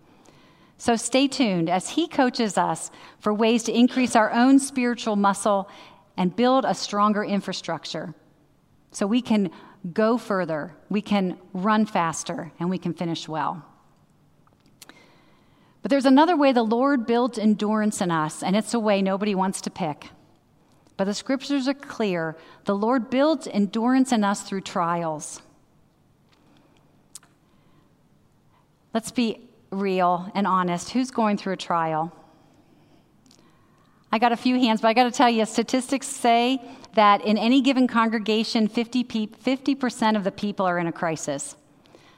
So 0.79 0.97
stay 0.97 1.29
tuned 1.29 1.71
as 1.71 1.91
he 1.91 2.09
coaches 2.09 2.59
us 2.59 2.91
for 3.21 3.33
ways 3.33 3.63
to 3.63 3.73
increase 3.73 4.17
our 4.17 4.33
own 4.33 4.59
spiritual 4.59 5.15
muscle 5.15 5.71
and 6.17 6.35
build 6.35 6.65
a 6.65 6.75
stronger 6.75 7.23
infrastructure 7.23 8.13
so 8.91 9.07
we 9.07 9.23
can 9.23 9.53
go 9.93 10.19
further, 10.19 10.75
we 10.89 11.03
can 11.03 11.39
run 11.53 11.87
faster, 11.87 12.51
and 12.59 12.69
we 12.69 12.79
can 12.79 12.93
finish 12.93 13.29
well. 13.29 13.65
But 15.83 15.91
there's 15.91 16.05
another 16.05 16.37
way 16.37 16.51
the 16.51 16.65
Lord 16.65 17.07
builds 17.07 17.39
endurance 17.39 18.01
in 18.01 18.11
us, 18.11 18.43
and 18.43 18.57
it's 18.57 18.75
a 18.75 18.81
way 18.81 19.03
nobody 19.03 19.37
wants 19.37 19.61
to 19.61 19.71
pick. 19.71 20.11
But 20.97 21.05
the 21.05 21.15
scriptures 21.15 21.69
are 21.69 21.75
clear. 21.75 22.37
The 22.65 22.75
Lord 22.75 23.11
builds 23.11 23.47
endurance 23.47 24.13
in 24.13 24.25
us 24.25 24.43
through 24.43 24.63
trials. 24.63 25.43
Let's 28.95 29.11
be 29.11 29.49
real 29.71 30.31
and 30.35 30.47
honest. 30.47 30.91
Who's 30.91 31.11
going 31.11 31.37
through 31.37 31.53
a 31.53 31.59
trial? 31.59 32.13
I 34.11 34.19
got 34.19 34.33
a 34.33 34.37
few 34.37 34.59
hands, 34.59 34.81
but 34.81 34.89
I 34.89 34.95
got 34.95 35.05
to 35.05 35.11
tell 35.11 35.29
you, 35.29 35.45
statistics 35.45 36.07
say 36.07 36.63
that 36.95 37.23
in 37.23 37.37
any 37.37 37.61
given 37.61 37.87
congregation, 37.87 38.69
50 38.69 39.75
percent 39.75 40.17
of 40.17 40.25
the 40.25 40.33
people 40.33 40.65
are 40.65 40.79
in 40.79 40.87
a 40.87 40.93
crisis. 40.93 41.57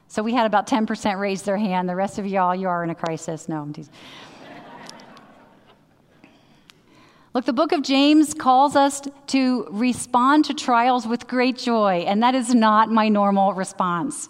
So 0.07 0.23
we 0.23 0.33
had 0.35 0.47
about 0.47 0.69
10% 0.69 1.19
raise 1.19 1.43
their 1.43 1.57
hand. 1.57 1.88
The 1.88 1.97
rest 1.97 2.19
of 2.19 2.27
y'all, 2.27 2.55
you 2.55 2.69
are 2.69 2.85
in 2.85 2.91
a 2.91 2.95
crisis. 2.95 3.49
No, 3.49 3.61
I'm 3.61 3.73
teasing. 3.73 3.93
Look, 7.35 7.45
the 7.45 7.53
book 7.53 7.73
of 7.73 7.83
James 7.83 8.33
calls 8.33 8.75
us 8.75 9.03
to 9.29 9.67
respond 9.71 10.47
to 10.47 10.55
trials 10.55 11.07
with 11.07 11.29
great 11.29 11.59
joy, 11.59 12.05
and 12.07 12.23
that 12.23 12.35
is 12.35 12.55
not 12.55 12.91
my 12.91 13.09
normal 13.09 13.53
response. 13.53 14.29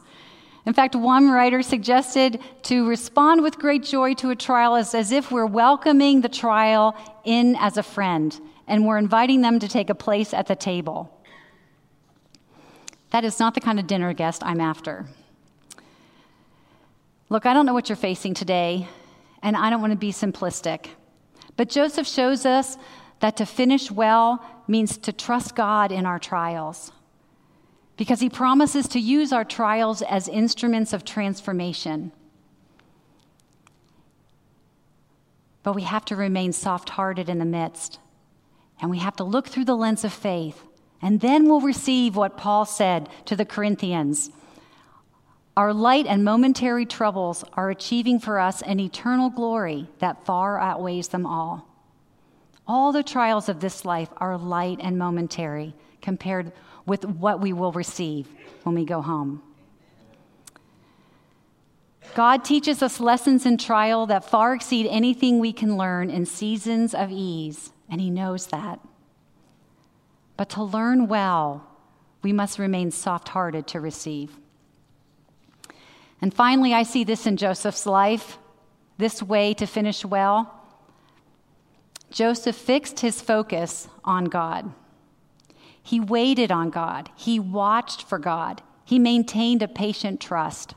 In 0.66 0.74
fact, 0.74 0.94
one 0.94 1.30
writer 1.30 1.62
suggested 1.62 2.40
to 2.64 2.86
respond 2.86 3.42
with 3.42 3.58
great 3.58 3.84
joy 3.84 4.14
to 4.14 4.30
a 4.30 4.36
trial 4.36 4.74
as, 4.74 4.94
as 4.94 5.12
if 5.12 5.30
we're 5.30 5.46
welcoming 5.46 6.20
the 6.20 6.28
trial 6.28 6.94
in 7.24 7.56
as 7.56 7.76
a 7.78 7.82
friend 7.82 8.38
and 8.66 8.86
we're 8.86 8.98
inviting 8.98 9.40
them 9.40 9.58
to 9.58 9.66
take 9.66 9.88
a 9.88 9.94
place 9.94 10.34
at 10.34 10.46
the 10.46 10.54
table. 10.54 11.10
That 13.10 13.24
is 13.24 13.40
not 13.40 13.54
the 13.54 13.60
kind 13.60 13.80
of 13.80 13.86
dinner 13.86 14.12
guest 14.12 14.42
I'm 14.44 14.60
after. 14.60 15.06
Look, 17.30 17.46
I 17.46 17.54
don't 17.54 17.64
know 17.64 17.72
what 17.72 17.88
you're 17.88 17.96
facing 17.96 18.34
today, 18.34 18.88
and 19.42 19.56
I 19.56 19.70
don't 19.70 19.80
want 19.80 19.92
to 19.92 19.98
be 19.98 20.12
simplistic. 20.12 20.88
But 21.58 21.68
Joseph 21.68 22.06
shows 22.06 22.46
us 22.46 22.78
that 23.18 23.36
to 23.38 23.44
finish 23.44 23.90
well 23.90 24.40
means 24.68 24.96
to 24.98 25.12
trust 25.12 25.56
God 25.56 25.90
in 25.90 26.06
our 26.06 26.20
trials. 26.20 26.92
Because 27.96 28.20
he 28.20 28.30
promises 28.30 28.86
to 28.88 29.00
use 29.00 29.32
our 29.32 29.44
trials 29.44 30.00
as 30.00 30.28
instruments 30.28 30.92
of 30.92 31.04
transformation. 31.04 32.12
But 35.64 35.74
we 35.74 35.82
have 35.82 36.04
to 36.04 36.16
remain 36.16 36.52
soft 36.52 36.90
hearted 36.90 37.28
in 37.28 37.40
the 37.40 37.44
midst, 37.44 37.98
and 38.80 38.88
we 38.88 38.98
have 38.98 39.16
to 39.16 39.24
look 39.24 39.48
through 39.48 39.64
the 39.64 39.76
lens 39.76 40.04
of 40.04 40.12
faith, 40.12 40.62
and 41.02 41.20
then 41.20 41.48
we'll 41.48 41.60
receive 41.60 42.14
what 42.14 42.36
Paul 42.36 42.66
said 42.66 43.08
to 43.24 43.34
the 43.34 43.44
Corinthians 43.44 44.30
our 45.58 45.74
light 45.74 46.06
and 46.06 46.22
momentary 46.22 46.86
troubles 46.86 47.42
are 47.54 47.68
achieving 47.68 48.20
for 48.20 48.38
us 48.38 48.62
an 48.62 48.78
eternal 48.78 49.28
glory 49.28 49.88
that 49.98 50.24
far 50.24 50.56
outweighs 50.60 51.08
them 51.08 51.26
all. 51.26 51.66
All 52.64 52.92
the 52.92 53.02
trials 53.02 53.48
of 53.48 53.58
this 53.58 53.84
life 53.84 54.08
are 54.18 54.38
light 54.38 54.78
and 54.80 54.96
momentary 54.96 55.74
compared 56.00 56.52
with 56.86 57.04
what 57.04 57.40
we 57.40 57.52
will 57.52 57.72
receive 57.72 58.28
when 58.62 58.76
we 58.76 58.84
go 58.84 59.02
home. 59.02 59.42
God 62.14 62.44
teaches 62.44 62.80
us 62.80 63.00
lessons 63.00 63.44
in 63.44 63.58
trial 63.58 64.06
that 64.06 64.30
far 64.30 64.54
exceed 64.54 64.86
anything 64.86 65.40
we 65.40 65.52
can 65.52 65.76
learn 65.76 66.08
in 66.08 66.24
seasons 66.24 66.94
of 66.94 67.10
ease, 67.10 67.72
and 67.90 68.00
He 68.00 68.10
knows 68.10 68.46
that. 68.46 68.78
But 70.36 70.50
to 70.50 70.62
learn 70.62 71.08
well, 71.08 71.66
we 72.22 72.32
must 72.32 72.60
remain 72.60 72.92
soft 72.92 73.30
hearted 73.30 73.66
to 73.66 73.80
receive. 73.80 74.38
And 76.20 76.34
finally, 76.34 76.74
I 76.74 76.82
see 76.82 77.04
this 77.04 77.26
in 77.26 77.36
Joseph's 77.36 77.86
life 77.86 78.38
this 78.96 79.22
way 79.22 79.54
to 79.54 79.66
finish 79.66 80.04
well. 80.04 80.54
Joseph 82.10 82.56
fixed 82.56 83.00
his 83.00 83.20
focus 83.20 83.88
on 84.04 84.24
God. 84.24 84.72
He 85.82 86.00
waited 86.00 86.50
on 86.50 86.70
God. 86.70 87.10
He 87.16 87.38
watched 87.38 88.02
for 88.02 88.18
God. 88.18 88.62
He 88.84 88.98
maintained 88.98 89.62
a 89.62 89.68
patient 89.68 90.20
trust. 90.20 90.74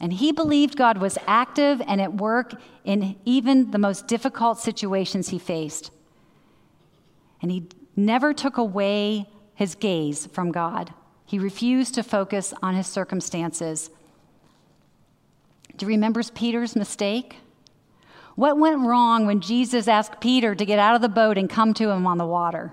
And 0.00 0.12
he 0.12 0.30
believed 0.30 0.76
God 0.76 0.98
was 0.98 1.16
active 1.26 1.80
and 1.86 2.00
at 2.00 2.14
work 2.14 2.60
in 2.84 3.16
even 3.24 3.70
the 3.70 3.78
most 3.78 4.06
difficult 4.06 4.58
situations 4.58 5.28
he 5.28 5.38
faced. 5.38 5.90
And 7.40 7.50
he 7.50 7.68
never 7.96 8.34
took 8.34 8.58
away 8.58 9.26
his 9.54 9.74
gaze 9.74 10.26
from 10.26 10.52
God. 10.52 10.92
He 11.24 11.38
refused 11.38 11.94
to 11.94 12.02
focus 12.02 12.52
on 12.62 12.74
his 12.74 12.86
circumstances. 12.86 13.90
Do 15.76 15.84
you 15.84 15.90
remember 15.90 16.22
Peter's 16.34 16.74
mistake? 16.74 17.36
What 18.34 18.58
went 18.58 18.80
wrong 18.80 19.26
when 19.26 19.40
Jesus 19.40 19.88
asked 19.88 20.20
Peter 20.20 20.54
to 20.54 20.64
get 20.64 20.78
out 20.78 20.94
of 20.94 21.02
the 21.02 21.08
boat 21.08 21.38
and 21.38 21.48
come 21.48 21.74
to 21.74 21.90
him 21.90 22.06
on 22.06 22.18
the 22.18 22.26
water? 22.26 22.72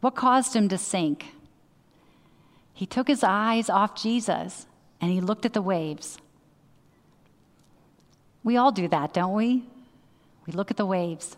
What 0.00 0.14
caused 0.14 0.54
him 0.54 0.68
to 0.68 0.78
sink? 0.78 1.26
He 2.74 2.86
took 2.86 3.08
his 3.08 3.24
eyes 3.24 3.70
off 3.70 3.94
Jesus 3.94 4.66
and 5.00 5.10
he 5.10 5.20
looked 5.20 5.46
at 5.46 5.52
the 5.52 5.62
waves. 5.62 6.18
We 8.42 8.56
all 8.56 8.72
do 8.72 8.88
that, 8.88 9.14
don't 9.14 9.32
we? 9.32 9.64
We 10.46 10.52
look 10.52 10.70
at 10.70 10.76
the 10.76 10.84
waves. 10.86 11.36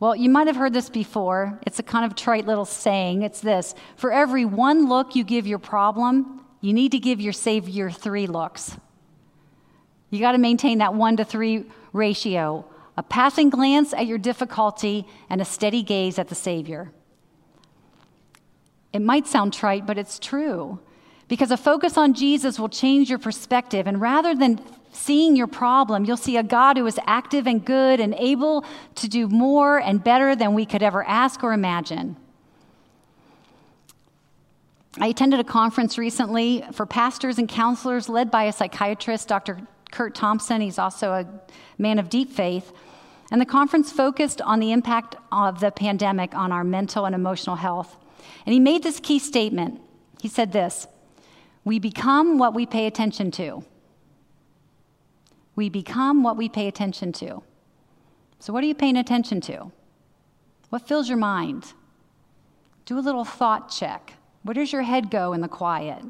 Well, 0.00 0.14
you 0.14 0.28
might 0.28 0.46
have 0.46 0.56
heard 0.56 0.74
this 0.74 0.90
before. 0.90 1.58
It's 1.66 1.78
a 1.78 1.82
kind 1.82 2.04
of 2.04 2.14
trite 2.14 2.46
little 2.46 2.64
saying. 2.64 3.22
It's 3.22 3.40
this 3.40 3.74
For 3.96 4.12
every 4.12 4.44
one 4.44 4.88
look 4.88 5.16
you 5.16 5.24
give 5.24 5.46
your 5.46 5.58
problem, 5.58 6.44
you 6.60 6.72
need 6.72 6.92
to 6.92 6.98
give 6.98 7.20
your 7.20 7.32
Savior 7.32 7.90
three 7.90 8.26
looks. 8.26 8.76
You 10.10 10.20
got 10.20 10.32
to 10.32 10.38
maintain 10.38 10.78
that 10.78 10.94
one 10.94 11.16
to 11.16 11.24
three 11.24 11.64
ratio 11.92 12.64
a 12.96 13.02
passing 13.04 13.48
glance 13.48 13.94
at 13.94 14.08
your 14.08 14.18
difficulty 14.18 15.06
and 15.30 15.40
a 15.40 15.44
steady 15.44 15.84
gaze 15.84 16.18
at 16.18 16.28
the 16.28 16.34
Savior. 16.34 16.90
It 18.92 19.00
might 19.00 19.28
sound 19.28 19.52
trite, 19.52 19.86
but 19.86 19.98
it's 19.98 20.18
true. 20.18 20.80
Because 21.28 21.52
a 21.52 21.56
focus 21.56 21.96
on 21.96 22.12
Jesus 22.12 22.58
will 22.58 22.68
change 22.68 23.08
your 23.08 23.20
perspective. 23.20 23.86
And 23.86 24.00
rather 24.00 24.34
than 24.34 24.60
seeing 24.90 25.36
your 25.36 25.46
problem, 25.46 26.06
you'll 26.06 26.16
see 26.16 26.36
a 26.36 26.42
God 26.42 26.76
who 26.76 26.86
is 26.86 26.98
active 27.06 27.46
and 27.46 27.64
good 27.64 28.00
and 28.00 28.14
able 28.14 28.64
to 28.96 29.08
do 29.08 29.28
more 29.28 29.78
and 29.78 30.02
better 30.02 30.34
than 30.34 30.54
we 30.54 30.66
could 30.66 30.82
ever 30.82 31.04
ask 31.04 31.44
or 31.44 31.52
imagine. 31.52 32.16
I 34.98 35.06
attended 35.06 35.38
a 35.38 35.44
conference 35.44 35.98
recently 35.98 36.64
for 36.72 36.84
pastors 36.84 37.38
and 37.38 37.48
counselors 37.48 38.08
led 38.08 38.32
by 38.32 38.44
a 38.44 38.52
psychiatrist, 38.52 39.28
Dr. 39.28 39.60
Curt 39.90 40.14
Thompson. 40.14 40.60
He's 40.60 40.78
also 40.78 41.12
a 41.12 41.26
man 41.78 41.98
of 41.98 42.08
deep 42.08 42.30
faith. 42.30 42.72
And 43.30 43.40
the 43.40 43.46
conference 43.46 43.92
focused 43.92 44.40
on 44.40 44.58
the 44.58 44.72
impact 44.72 45.16
of 45.30 45.60
the 45.60 45.70
pandemic 45.70 46.34
on 46.34 46.50
our 46.50 46.64
mental 46.64 47.04
and 47.04 47.14
emotional 47.14 47.56
health. 47.56 47.96
And 48.46 48.52
he 48.52 48.60
made 48.60 48.82
this 48.82 49.00
key 49.00 49.18
statement. 49.18 49.80
He 50.20 50.28
said 50.28 50.52
this 50.52 50.86
We 51.64 51.78
become 51.78 52.38
what 52.38 52.54
we 52.54 52.66
pay 52.66 52.86
attention 52.86 53.30
to. 53.32 53.64
We 55.54 55.68
become 55.68 56.22
what 56.22 56.36
we 56.36 56.48
pay 56.48 56.68
attention 56.68 57.12
to. 57.14 57.42
So, 58.38 58.52
what 58.52 58.62
are 58.62 58.66
you 58.66 58.74
paying 58.74 58.96
attention 58.96 59.40
to? 59.42 59.72
What 60.70 60.86
fills 60.86 61.08
your 61.08 61.18
mind? 61.18 61.72
Do 62.86 62.98
a 62.98 63.00
little 63.00 63.24
thought 63.24 63.68
check. 63.70 64.14
Where 64.42 64.54
does 64.54 64.72
your 64.72 64.82
head 64.82 65.10
go 65.10 65.32
in 65.32 65.40
the 65.40 65.48
quiet? 65.48 66.02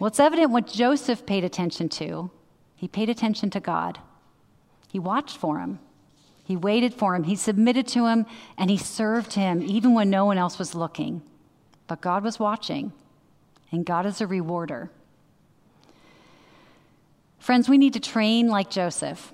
Well, 0.00 0.08
it's 0.08 0.18
evident 0.18 0.50
what 0.50 0.66
Joseph 0.66 1.26
paid 1.26 1.44
attention 1.44 1.90
to. 1.90 2.30
He 2.74 2.88
paid 2.88 3.10
attention 3.10 3.50
to 3.50 3.60
God. 3.60 3.98
He 4.90 4.98
watched 4.98 5.36
for 5.36 5.58
him. 5.58 5.78
He 6.42 6.56
waited 6.56 6.94
for 6.94 7.14
him. 7.14 7.24
He 7.24 7.36
submitted 7.36 7.86
to 7.88 8.06
him 8.06 8.24
and 8.56 8.70
he 8.70 8.78
served 8.78 9.34
him 9.34 9.62
even 9.62 9.92
when 9.92 10.08
no 10.08 10.24
one 10.24 10.38
else 10.38 10.58
was 10.58 10.74
looking. 10.74 11.20
But 11.86 12.00
God 12.00 12.24
was 12.24 12.38
watching, 12.38 12.92
and 13.70 13.84
God 13.84 14.06
is 14.06 14.20
a 14.20 14.26
rewarder. 14.26 14.90
Friends, 17.38 17.68
we 17.68 17.78
need 17.78 17.92
to 17.92 18.00
train 18.00 18.48
like 18.48 18.70
Joseph, 18.70 19.32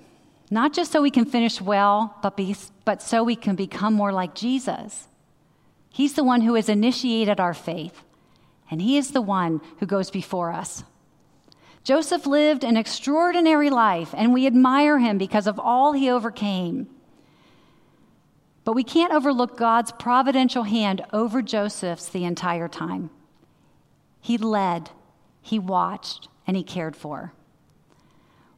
not 0.49 0.73
just 0.73 0.91
so 0.91 1.01
we 1.01 1.11
can 1.11 1.25
finish 1.25 1.61
well, 1.61 2.17
but, 2.21 2.35
be, 2.35 2.55
but 2.83 3.01
so 3.01 3.23
we 3.23 3.35
can 3.35 3.55
become 3.55 3.93
more 3.93 4.11
like 4.11 4.35
Jesus. 4.35 5.07
He's 5.91 6.13
the 6.13 6.23
one 6.23 6.41
who 6.41 6.55
has 6.55 6.67
initiated 6.67 7.39
our 7.39 7.53
faith 7.53 8.03
and 8.69 8.81
he 8.81 8.97
is 8.97 9.11
the 9.11 9.21
one 9.21 9.61
who 9.79 9.85
goes 9.85 10.09
before 10.09 10.51
us. 10.51 10.83
Joseph 11.83 12.25
lived 12.25 12.63
an 12.63 12.75
extraordinary 12.75 13.69
life, 13.69 14.13
and 14.17 14.33
we 14.33 14.45
admire 14.45 14.99
him 14.99 15.17
because 15.17 15.47
of 15.47 15.59
all 15.59 15.93
he 15.93 16.09
overcame. 16.09 16.87
But 18.65 18.73
we 18.73 18.83
can't 18.83 19.13
overlook 19.13 19.57
God's 19.57 19.93
providential 19.93 20.63
hand 20.63 21.05
over 21.13 21.41
Joseph's 21.41 22.09
the 22.09 22.25
entire 22.25 22.67
time. 22.67 23.09
He 24.19 24.37
led, 24.37 24.89
he 25.41 25.57
watched, 25.59 26.27
and 26.45 26.57
he 26.57 26.63
cared 26.63 26.95
for. 26.95 27.33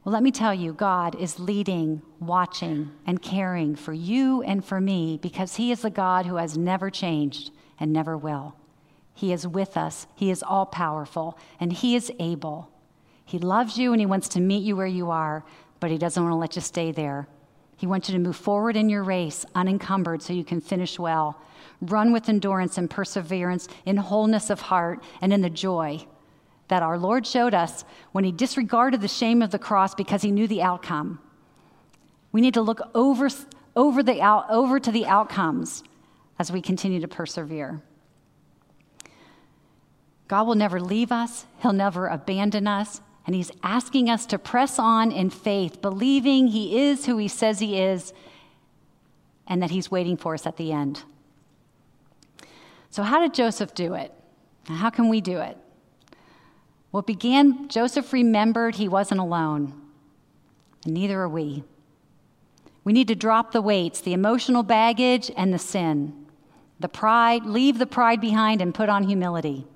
Well, 0.04 0.14
let 0.14 0.22
me 0.22 0.30
tell 0.30 0.54
you, 0.54 0.72
God 0.72 1.14
is 1.14 1.38
leading, 1.38 2.00
watching, 2.20 2.90
and 3.06 3.20
caring 3.20 3.76
for 3.76 3.92
you 3.92 4.42
and 4.42 4.64
for 4.64 4.80
me 4.80 5.18
because 5.20 5.56
He 5.56 5.70
is 5.70 5.82
the 5.82 5.90
God 5.90 6.24
who 6.24 6.36
has 6.36 6.56
never 6.56 6.88
changed 6.88 7.50
and 7.78 7.92
never 7.92 8.16
will. 8.16 8.56
He 9.20 9.34
is 9.34 9.46
with 9.46 9.76
us, 9.76 10.06
He 10.14 10.30
is 10.30 10.42
all 10.42 10.64
powerful, 10.64 11.36
and 11.60 11.74
He 11.74 11.94
is 11.94 12.10
able. 12.18 12.70
He 13.22 13.38
loves 13.38 13.76
you 13.76 13.92
and 13.92 14.00
He 14.00 14.06
wants 14.06 14.28
to 14.30 14.40
meet 14.40 14.62
you 14.62 14.76
where 14.76 14.86
you 14.86 15.10
are, 15.10 15.44
but 15.78 15.90
He 15.90 15.98
doesn't 15.98 16.22
want 16.22 16.32
to 16.32 16.38
let 16.38 16.56
you 16.56 16.62
stay 16.62 16.90
there. 16.90 17.28
He 17.76 17.86
wants 17.86 18.08
you 18.08 18.14
to 18.14 18.18
move 18.18 18.36
forward 18.36 18.78
in 18.78 18.88
your 18.88 19.02
race 19.02 19.44
unencumbered 19.54 20.22
so 20.22 20.32
you 20.32 20.42
can 20.42 20.62
finish 20.62 20.98
well. 20.98 21.38
Run 21.82 22.14
with 22.14 22.30
endurance 22.30 22.78
and 22.78 22.88
perseverance 22.88 23.68
in 23.84 23.98
wholeness 23.98 24.48
of 24.48 24.62
heart 24.62 25.04
and 25.20 25.34
in 25.34 25.42
the 25.42 25.50
joy 25.50 26.06
that 26.68 26.82
our 26.82 26.96
Lord 26.96 27.26
showed 27.26 27.52
us 27.52 27.84
when 28.12 28.24
He 28.24 28.32
disregarded 28.32 29.02
the 29.02 29.06
shame 29.06 29.42
of 29.42 29.50
the 29.50 29.58
cross 29.58 29.94
because 29.94 30.22
He 30.22 30.30
knew 30.30 30.48
the 30.48 30.62
outcome. 30.62 31.20
We 32.32 32.40
need 32.40 32.54
to 32.54 32.62
look 32.62 32.80
over, 32.94 33.28
over, 33.76 34.02
the 34.02 34.24
over 34.48 34.80
to 34.80 34.90
the 34.90 35.04
outcomes 35.04 35.84
as 36.38 36.50
we 36.50 36.62
continue 36.62 37.00
to 37.00 37.08
persevere. 37.08 37.82
God 40.30 40.46
will 40.46 40.54
never 40.54 40.80
leave 40.80 41.10
us, 41.10 41.44
He'll 41.60 41.72
never 41.72 42.06
abandon 42.06 42.68
us. 42.68 43.00
And 43.26 43.34
He's 43.34 43.50
asking 43.64 44.08
us 44.08 44.26
to 44.26 44.38
press 44.38 44.78
on 44.78 45.10
in 45.10 45.28
faith, 45.28 45.82
believing 45.82 46.46
He 46.46 46.80
is 46.80 47.06
who 47.06 47.16
He 47.16 47.26
says 47.26 47.58
He 47.58 47.80
is 47.80 48.12
and 49.48 49.60
that 49.60 49.72
He's 49.72 49.90
waiting 49.90 50.16
for 50.16 50.34
us 50.34 50.46
at 50.46 50.56
the 50.56 50.70
end. 50.70 51.02
So, 52.90 53.02
how 53.02 53.18
did 53.18 53.34
Joseph 53.34 53.74
do 53.74 53.94
it? 53.94 54.14
How 54.68 54.88
can 54.88 55.08
we 55.08 55.20
do 55.20 55.40
it? 55.40 55.58
It 56.94 57.06
began, 57.06 57.66
Joseph 57.68 58.12
remembered 58.12 58.76
he 58.76 58.86
wasn't 58.86 59.20
alone, 59.20 59.74
and 60.84 60.94
neither 60.94 61.20
are 61.20 61.28
we. 61.28 61.64
We 62.84 62.92
need 62.92 63.08
to 63.08 63.16
drop 63.16 63.50
the 63.50 63.62
weights, 63.62 64.00
the 64.00 64.12
emotional 64.12 64.62
baggage, 64.62 65.28
and 65.36 65.52
the 65.52 65.58
sin. 65.58 66.26
The 66.78 66.88
pride, 66.88 67.46
leave 67.46 67.78
the 67.78 67.86
pride 67.86 68.20
behind 68.20 68.62
and 68.62 68.72
put 68.72 68.88
on 68.88 69.08
humility. 69.08 69.66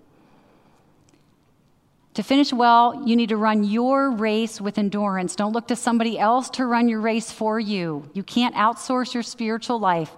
To 2.14 2.22
finish 2.22 2.52
well, 2.52 3.02
you 3.04 3.16
need 3.16 3.30
to 3.30 3.36
run 3.36 3.64
your 3.64 4.10
race 4.10 4.60
with 4.60 4.78
endurance. 4.78 5.34
Don't 5.34 5.52
look 5.52 5.66
to 5.68 5.76
somebody 5.76 6.16
else 6.16 6.48
to 6.50 6.64
run 6.64 6.88
your 6.88 7.00
race 7.00 7.32
for 7.32 7.58
you. 7.58 8.08
You 8.14 8.22
can't 8.22 8.54
outsource 8.54 9.14
your 9.14 9.24
spiritual 9.24 9.80
life. 9.80 10.12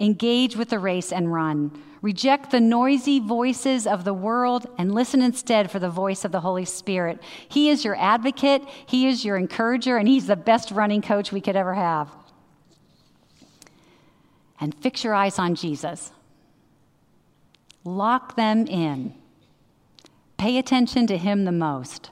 Engage 0.00 0.56
with 0.56 0.70
the 0.70 0.80
race 0.80 1.12
and 1.12 1.32
run. 1.32 1.80
Reject 2.02 2.50
the 2.50 2.60
noisy 2.60 3.20
voices 3.20 3.86
of 3.86 4.04
the 4.04 4.14
world 4.14 4.66
and 4.78 4.92
listen 4.92 5.22
instead 5.22 5.70
for 5.70 5.78
the 5.78 5.90
voice 5.90 6.24
of 6.24 6.32
the 6.32 6.40
Holy 6.40 6.64
Spirit. 6.64 7.22
He 7.48 7.68
is 7.68 7.84
your 7.84 7.94
advocate, 7.96 8.62
He 8.86 9.06
is 9.06 9.24
your 9.24 9.36
encourager, 9.36 9.96
and 9.96 10.08
He's 10.08 10.26
the 10.26 10.36
best 10.36 10.70
running 10.72 11.02
coach 11.02 11.30
we 11.30 11.42
could 11.42 11.56
ever 11.56 11.74
have. 11.74 12.08
And 14.58 14.74
fix 14.74 15.04
your 15.04 15.14
eyes 15.14 15.38
on 15.38 15.54
Jesus. 15.54 16.10
Lock 17.84 18.34
them 18.34 18.66
in. 18.66 19.14
Pay 20.40 20.56
attention 20.56 21.06
to 21.08 21.18
him 21.18 21.44
the 21.44 21.52
most. 21.52 22.08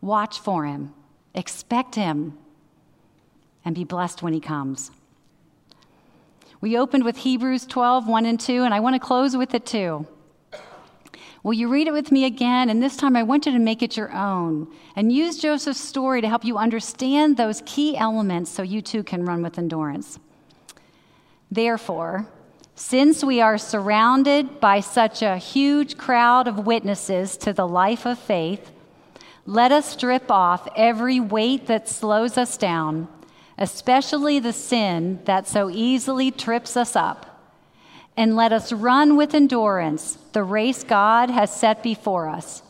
Watch 0.00 0.40
for 0.40 0.64
him. 0.64 0.94
Expect 1.34 1.96
him. 1.96 2.38
And 3.62 3.74
be 3.74 3.84
blessed 3.84 4.22
when 4.22 4.32
he 4.32 4.40
comes. 4.40 4.90
We 6.62 6.78
opened 6.78 7.04
with 7.04 7.18
Hebrews 7.18 7.66
12, 7.66 8.08
1 8.08 8.24
and 8.24 8.40
2, 8.40 8.62
and 8.62 8.72
I 8.72 8.80
want 8.80 8.94
to 8.94 8.98
close 8.98 9.36
with 9.36 9.52
it 9.52 9.66
too. 9.66 10.06
Will 11.42 11.52
you 11.52 11.68
read 11.68 11.88
it 11.88 11.92
with 11.92 12.10
me 12.10 12.24
again? 12.24 12.70
And 12.70 12.82
this 12.82 12.96
time 12.96 13.16
I 13.16 13.22
want 13.22 13.44
you 13.44 13.52
to 13.52 13.58
make 13.58 13.82
it 13.82 13.98
your 13.98 14.10
own 14.14 14.74
and 14.96 15.12
use 15.12 15.36
Joseph's 15.36 15.78
story 15.78 16.22
to 16.22 16.30
help 16.30 16.46
you 16.46 16.56
understand 16.56 17.36
those 17.36 17.62
key 17.66 17.98
elements 17.98 18.50
so 18.50 18.62
you 18.62 18.80
too 18.80 19.02
can 19.02 19.26
run 19.26 19.42
with 19.42 19.58
endurance. 19.58 20.18
Therefore, 21.50 22.26
since 22.74 23.22
we 23.22 23.40
are 23.40 23.58
surrounded 23.58 24.60
by 24.60 24.80
such 24.80 25.22
a 25.22 25.36
huge 25.36 25.96
crowd 25.96 26.48
of 26.48 26.66
witnesses 26.66 27.36
to 27.38 27.52
the 27.52 27.66
life 27.66 28.06
of 28.06 28.18
faith, 28.18 28.70
let 29.44 29.72
us 29.72 29.90
strip 29.90 30.30
off 30.30 30.68
every 30.76 31.20
weight 31.20 31.66
that 31.66 31.88
slows 31.88 32.38
us 32.38 32.56
down, 32.56 33.08
especially 33.58 34.38
the 34.38 34.52
sin 34.52 35.20
that 35.24 35.46
so 35.46 35.68
easily 35.68 36.30
trips 36.30 36.76
us 36.76 36.96
up. 36.96 37.28
And 38.16 38.36
let 38.36 38.52
us 38.52 38.72
run 38.72 39.16
with 39.16 39.34
endurance 39.34 40.18
the 40.32 40.44
race 40.44 40.84
God 40.84 41.30
has 41.30 41.54
set 41.54 41.82
before 41.82 42.28
us. 42.28 42.62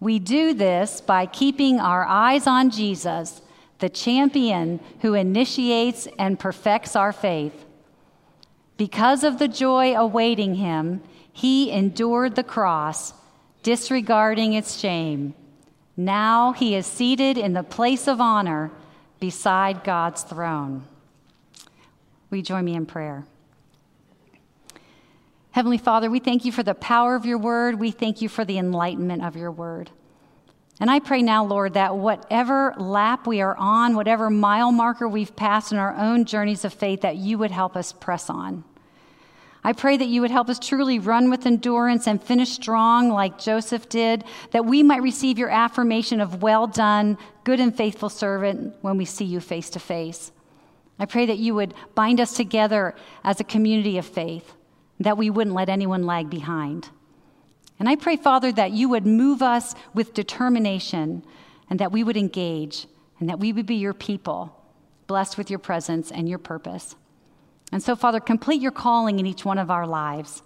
We 0.00 0.18
do 0.18 0.54
this 0.54 1.00
by 1.00 1.26
keeping 1.26 1.80
our 1.80 2.06
eyes 2.06 2.46
on 2.46 2.70
Jesus, 2.70 3.42
the 3.80 3.88
champion 3.88 4.80
who 5.00 5.14
initiates 5.14 6.06
and 6.18 6.38
perfects 6.38 6.94
our 6.94 7.12
faith. 7.12 7.64
Because 8.78 9.24
of 9.24 9.38
the 9.38 9.48
joy 9.48 9.94
awaiting 9.94 10.54
him, 10.54 11.02
he 11.32 11.70
endured 11.70 12.36
the 12.36 12.44
cross, 12.44 13.12
disregarding 13.62 14.54
its 14.54 14.78
shame. 14.78 15.34
Now 15.96 16.52
he 16.52 16.76
is 16.76 16.86
seated 16.86 17.36
in 17.36 17.52
the 17.52 17.64
place 17.64 18.06
of 18.06 18.20
honor 18.20 18.70
beside 19.18 19.82
God's 19.82 20.22
throne. 20.22 20.84
Will 22.30 22.38
you 22.38 22.44
join 22.44 22.64
me 22.64 22.74
in 22.74 22.86
prayer? 22.86 23.24
Heavenly 25.50 25.78
Father, 25.78 26.08
we 26.08 26.20
thank 26.20 26.44
you 26.44 26.52
for 26.52 26.62
the 26.62 26.74
power 26.74 27.16
of 27.16 27.26
your 27.26 27.38
word. 27.38 27.80
We 27.80 27.90
thank 27.90 28.22
you 28.22 28.28
for 28.28 28.44
the 28.44 28.58
enlightenment 28.58 29.24
of 29.24 29.34
your 29.34 29.50
word. 29.50 29.90
And 30.80 30.90
I 30.90 31.00
pray 31.00 31.22
now, 31.22 31.44
Lord, 31.44 31.74
that 31.74 31.96
whatever 31.96 32.72
lap 32.78 33.26
we 33.26 33.40
are 33.40 33.56
on, 33.56 33.96
whatever 33.96 34.30
mile 34.30 34.70
marker 34.70 35.08
we've 35.08 35.34
passed 35.34 35.72
in 35.72 35.78
our 35.78 35.94
own 35.96 36.24
journeys 36.24 36.64
of 36.64 36.72
faith, 36.72 37.00
that 37.00 37.16
you 37.16 37.36
would 37.38 37.50
help 37.50 37.76
us 37.76 37.92
press 37.92 38.30
on. 38.30 38.62
I 39.64 39.72
pray 39.72 39.96
that 39.96 40.06
you 40.06 40.20
would 40.20 40.30
help 40.30 40.48
us 40.48 40.60
truly 40.60 41.00
run 41.00 41.30
with 41.30 41.44
endurance 41.44 42.06
and 42.06 42.22
finish 42.22 42.50
strong 42.50 43.10
like 43.10 43.38
Joseph 43.38 43.88
did, 43.88 44.22
that 44.52 44.64
we 44.64 44.84
might 44.84 45.02
receive 45.02 45.36
your 45.36 45.50
affirmation 45.50 46.20
of 46.20 46.42
well 46.42 46.68
done, 46.68 47.18
good 47.42 47.58
and 47.58 47.76
faithful 47.76 48.08
servant 48.08 48.76
when 48.82 48.96
we 48.96 49.04
see 49.04 49.24
you 49.24 49.40
face 49.40 49.68
to 49.70 49.80
face. 49.80 50.30
I 51.00 51.06
pray 51.06 51.26
that 51.26 51.38
you 51.38 51.54
would 51.54 51.74
bind 51.96 52.20
us 52.20 52.34
together 52.34 52.94
as 53.24 53.40
a 53.40 53.44
community 53.44 53.98
of 53.98 54.06
faith, 54.06 54.54
that 55.00 55.18
we 55.18 55.28
wouldn't 55.28 55.56
let 55.56 55.68
anyone 55.68 56.06
lag 56.06 56.30
behind. 56.30 56.88
And 57.78 57.88
I 57.88 57.96
pray, 57.96 58.16
Father, 58.16 58.50
that 58.52 58.72
you 58.72 58.88
would 58.88 59.06
move 59.06 59.42
us 59.42 59.74
with 59.94 60.14
determination 60.14 61.24
and 61.70 61.78
that 61.78 61.92
we 61.92 62.02
would 62.02 62.16
engage 62.16 62.86
and 63.20 63.28
that 63.28 63.38
we 63.38 63.52
would 63.52 63.66
be 63.66 63.76
your 63.76 63.94
people, 63.94 64.54
blessed 65.06 65.38
with 65.38 65.50
your 65.50 65.58
presence 65.58 66.10
and 66.10 66.28
your 66.28 66.38
purpose. 66.38 66.96
And 67.70 67.82
so, 67.82 67.94
Father, 67.94 68.20
complete 68.20 68.60
your 68.60 68.72
calling 68.72 69.18
in 69.18 69.26
each 69.26 69.44
one 69.44 69.58
of 69.58 69.70
our 69.70 69.86
lives 69.86 70.42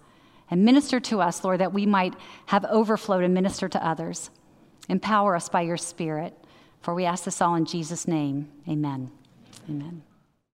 and 0.49 0.65
minister 0.65 0.99
to 0.99 1.21
us, 1.21 1.43
Lord, 1.43 1.59
that 1.61 1.73
we 1.73 1.85
might 1.85 2.13
have 2.47 2.65
overflow 2.65 3.21
to 3.21 3.27
minister 3.27 3.69
to 3.69 3.85
others. 3.85 4.29
Empower 4.89 5.35
us 5.35 5.49
by 5.49 5.61
your 5.61 5.77
Spirit. 5.77 6.37
For 6.81 6.93
we 6.93 7.05
ask 7.05 7.23
this 7.23 7.41
all 7.41 7.55
in 7.55 7.65
Jesus' 7.65 8.07
name. 8.07 8.51
Amen. 8.67 9.09
Amen. 9.69 10.03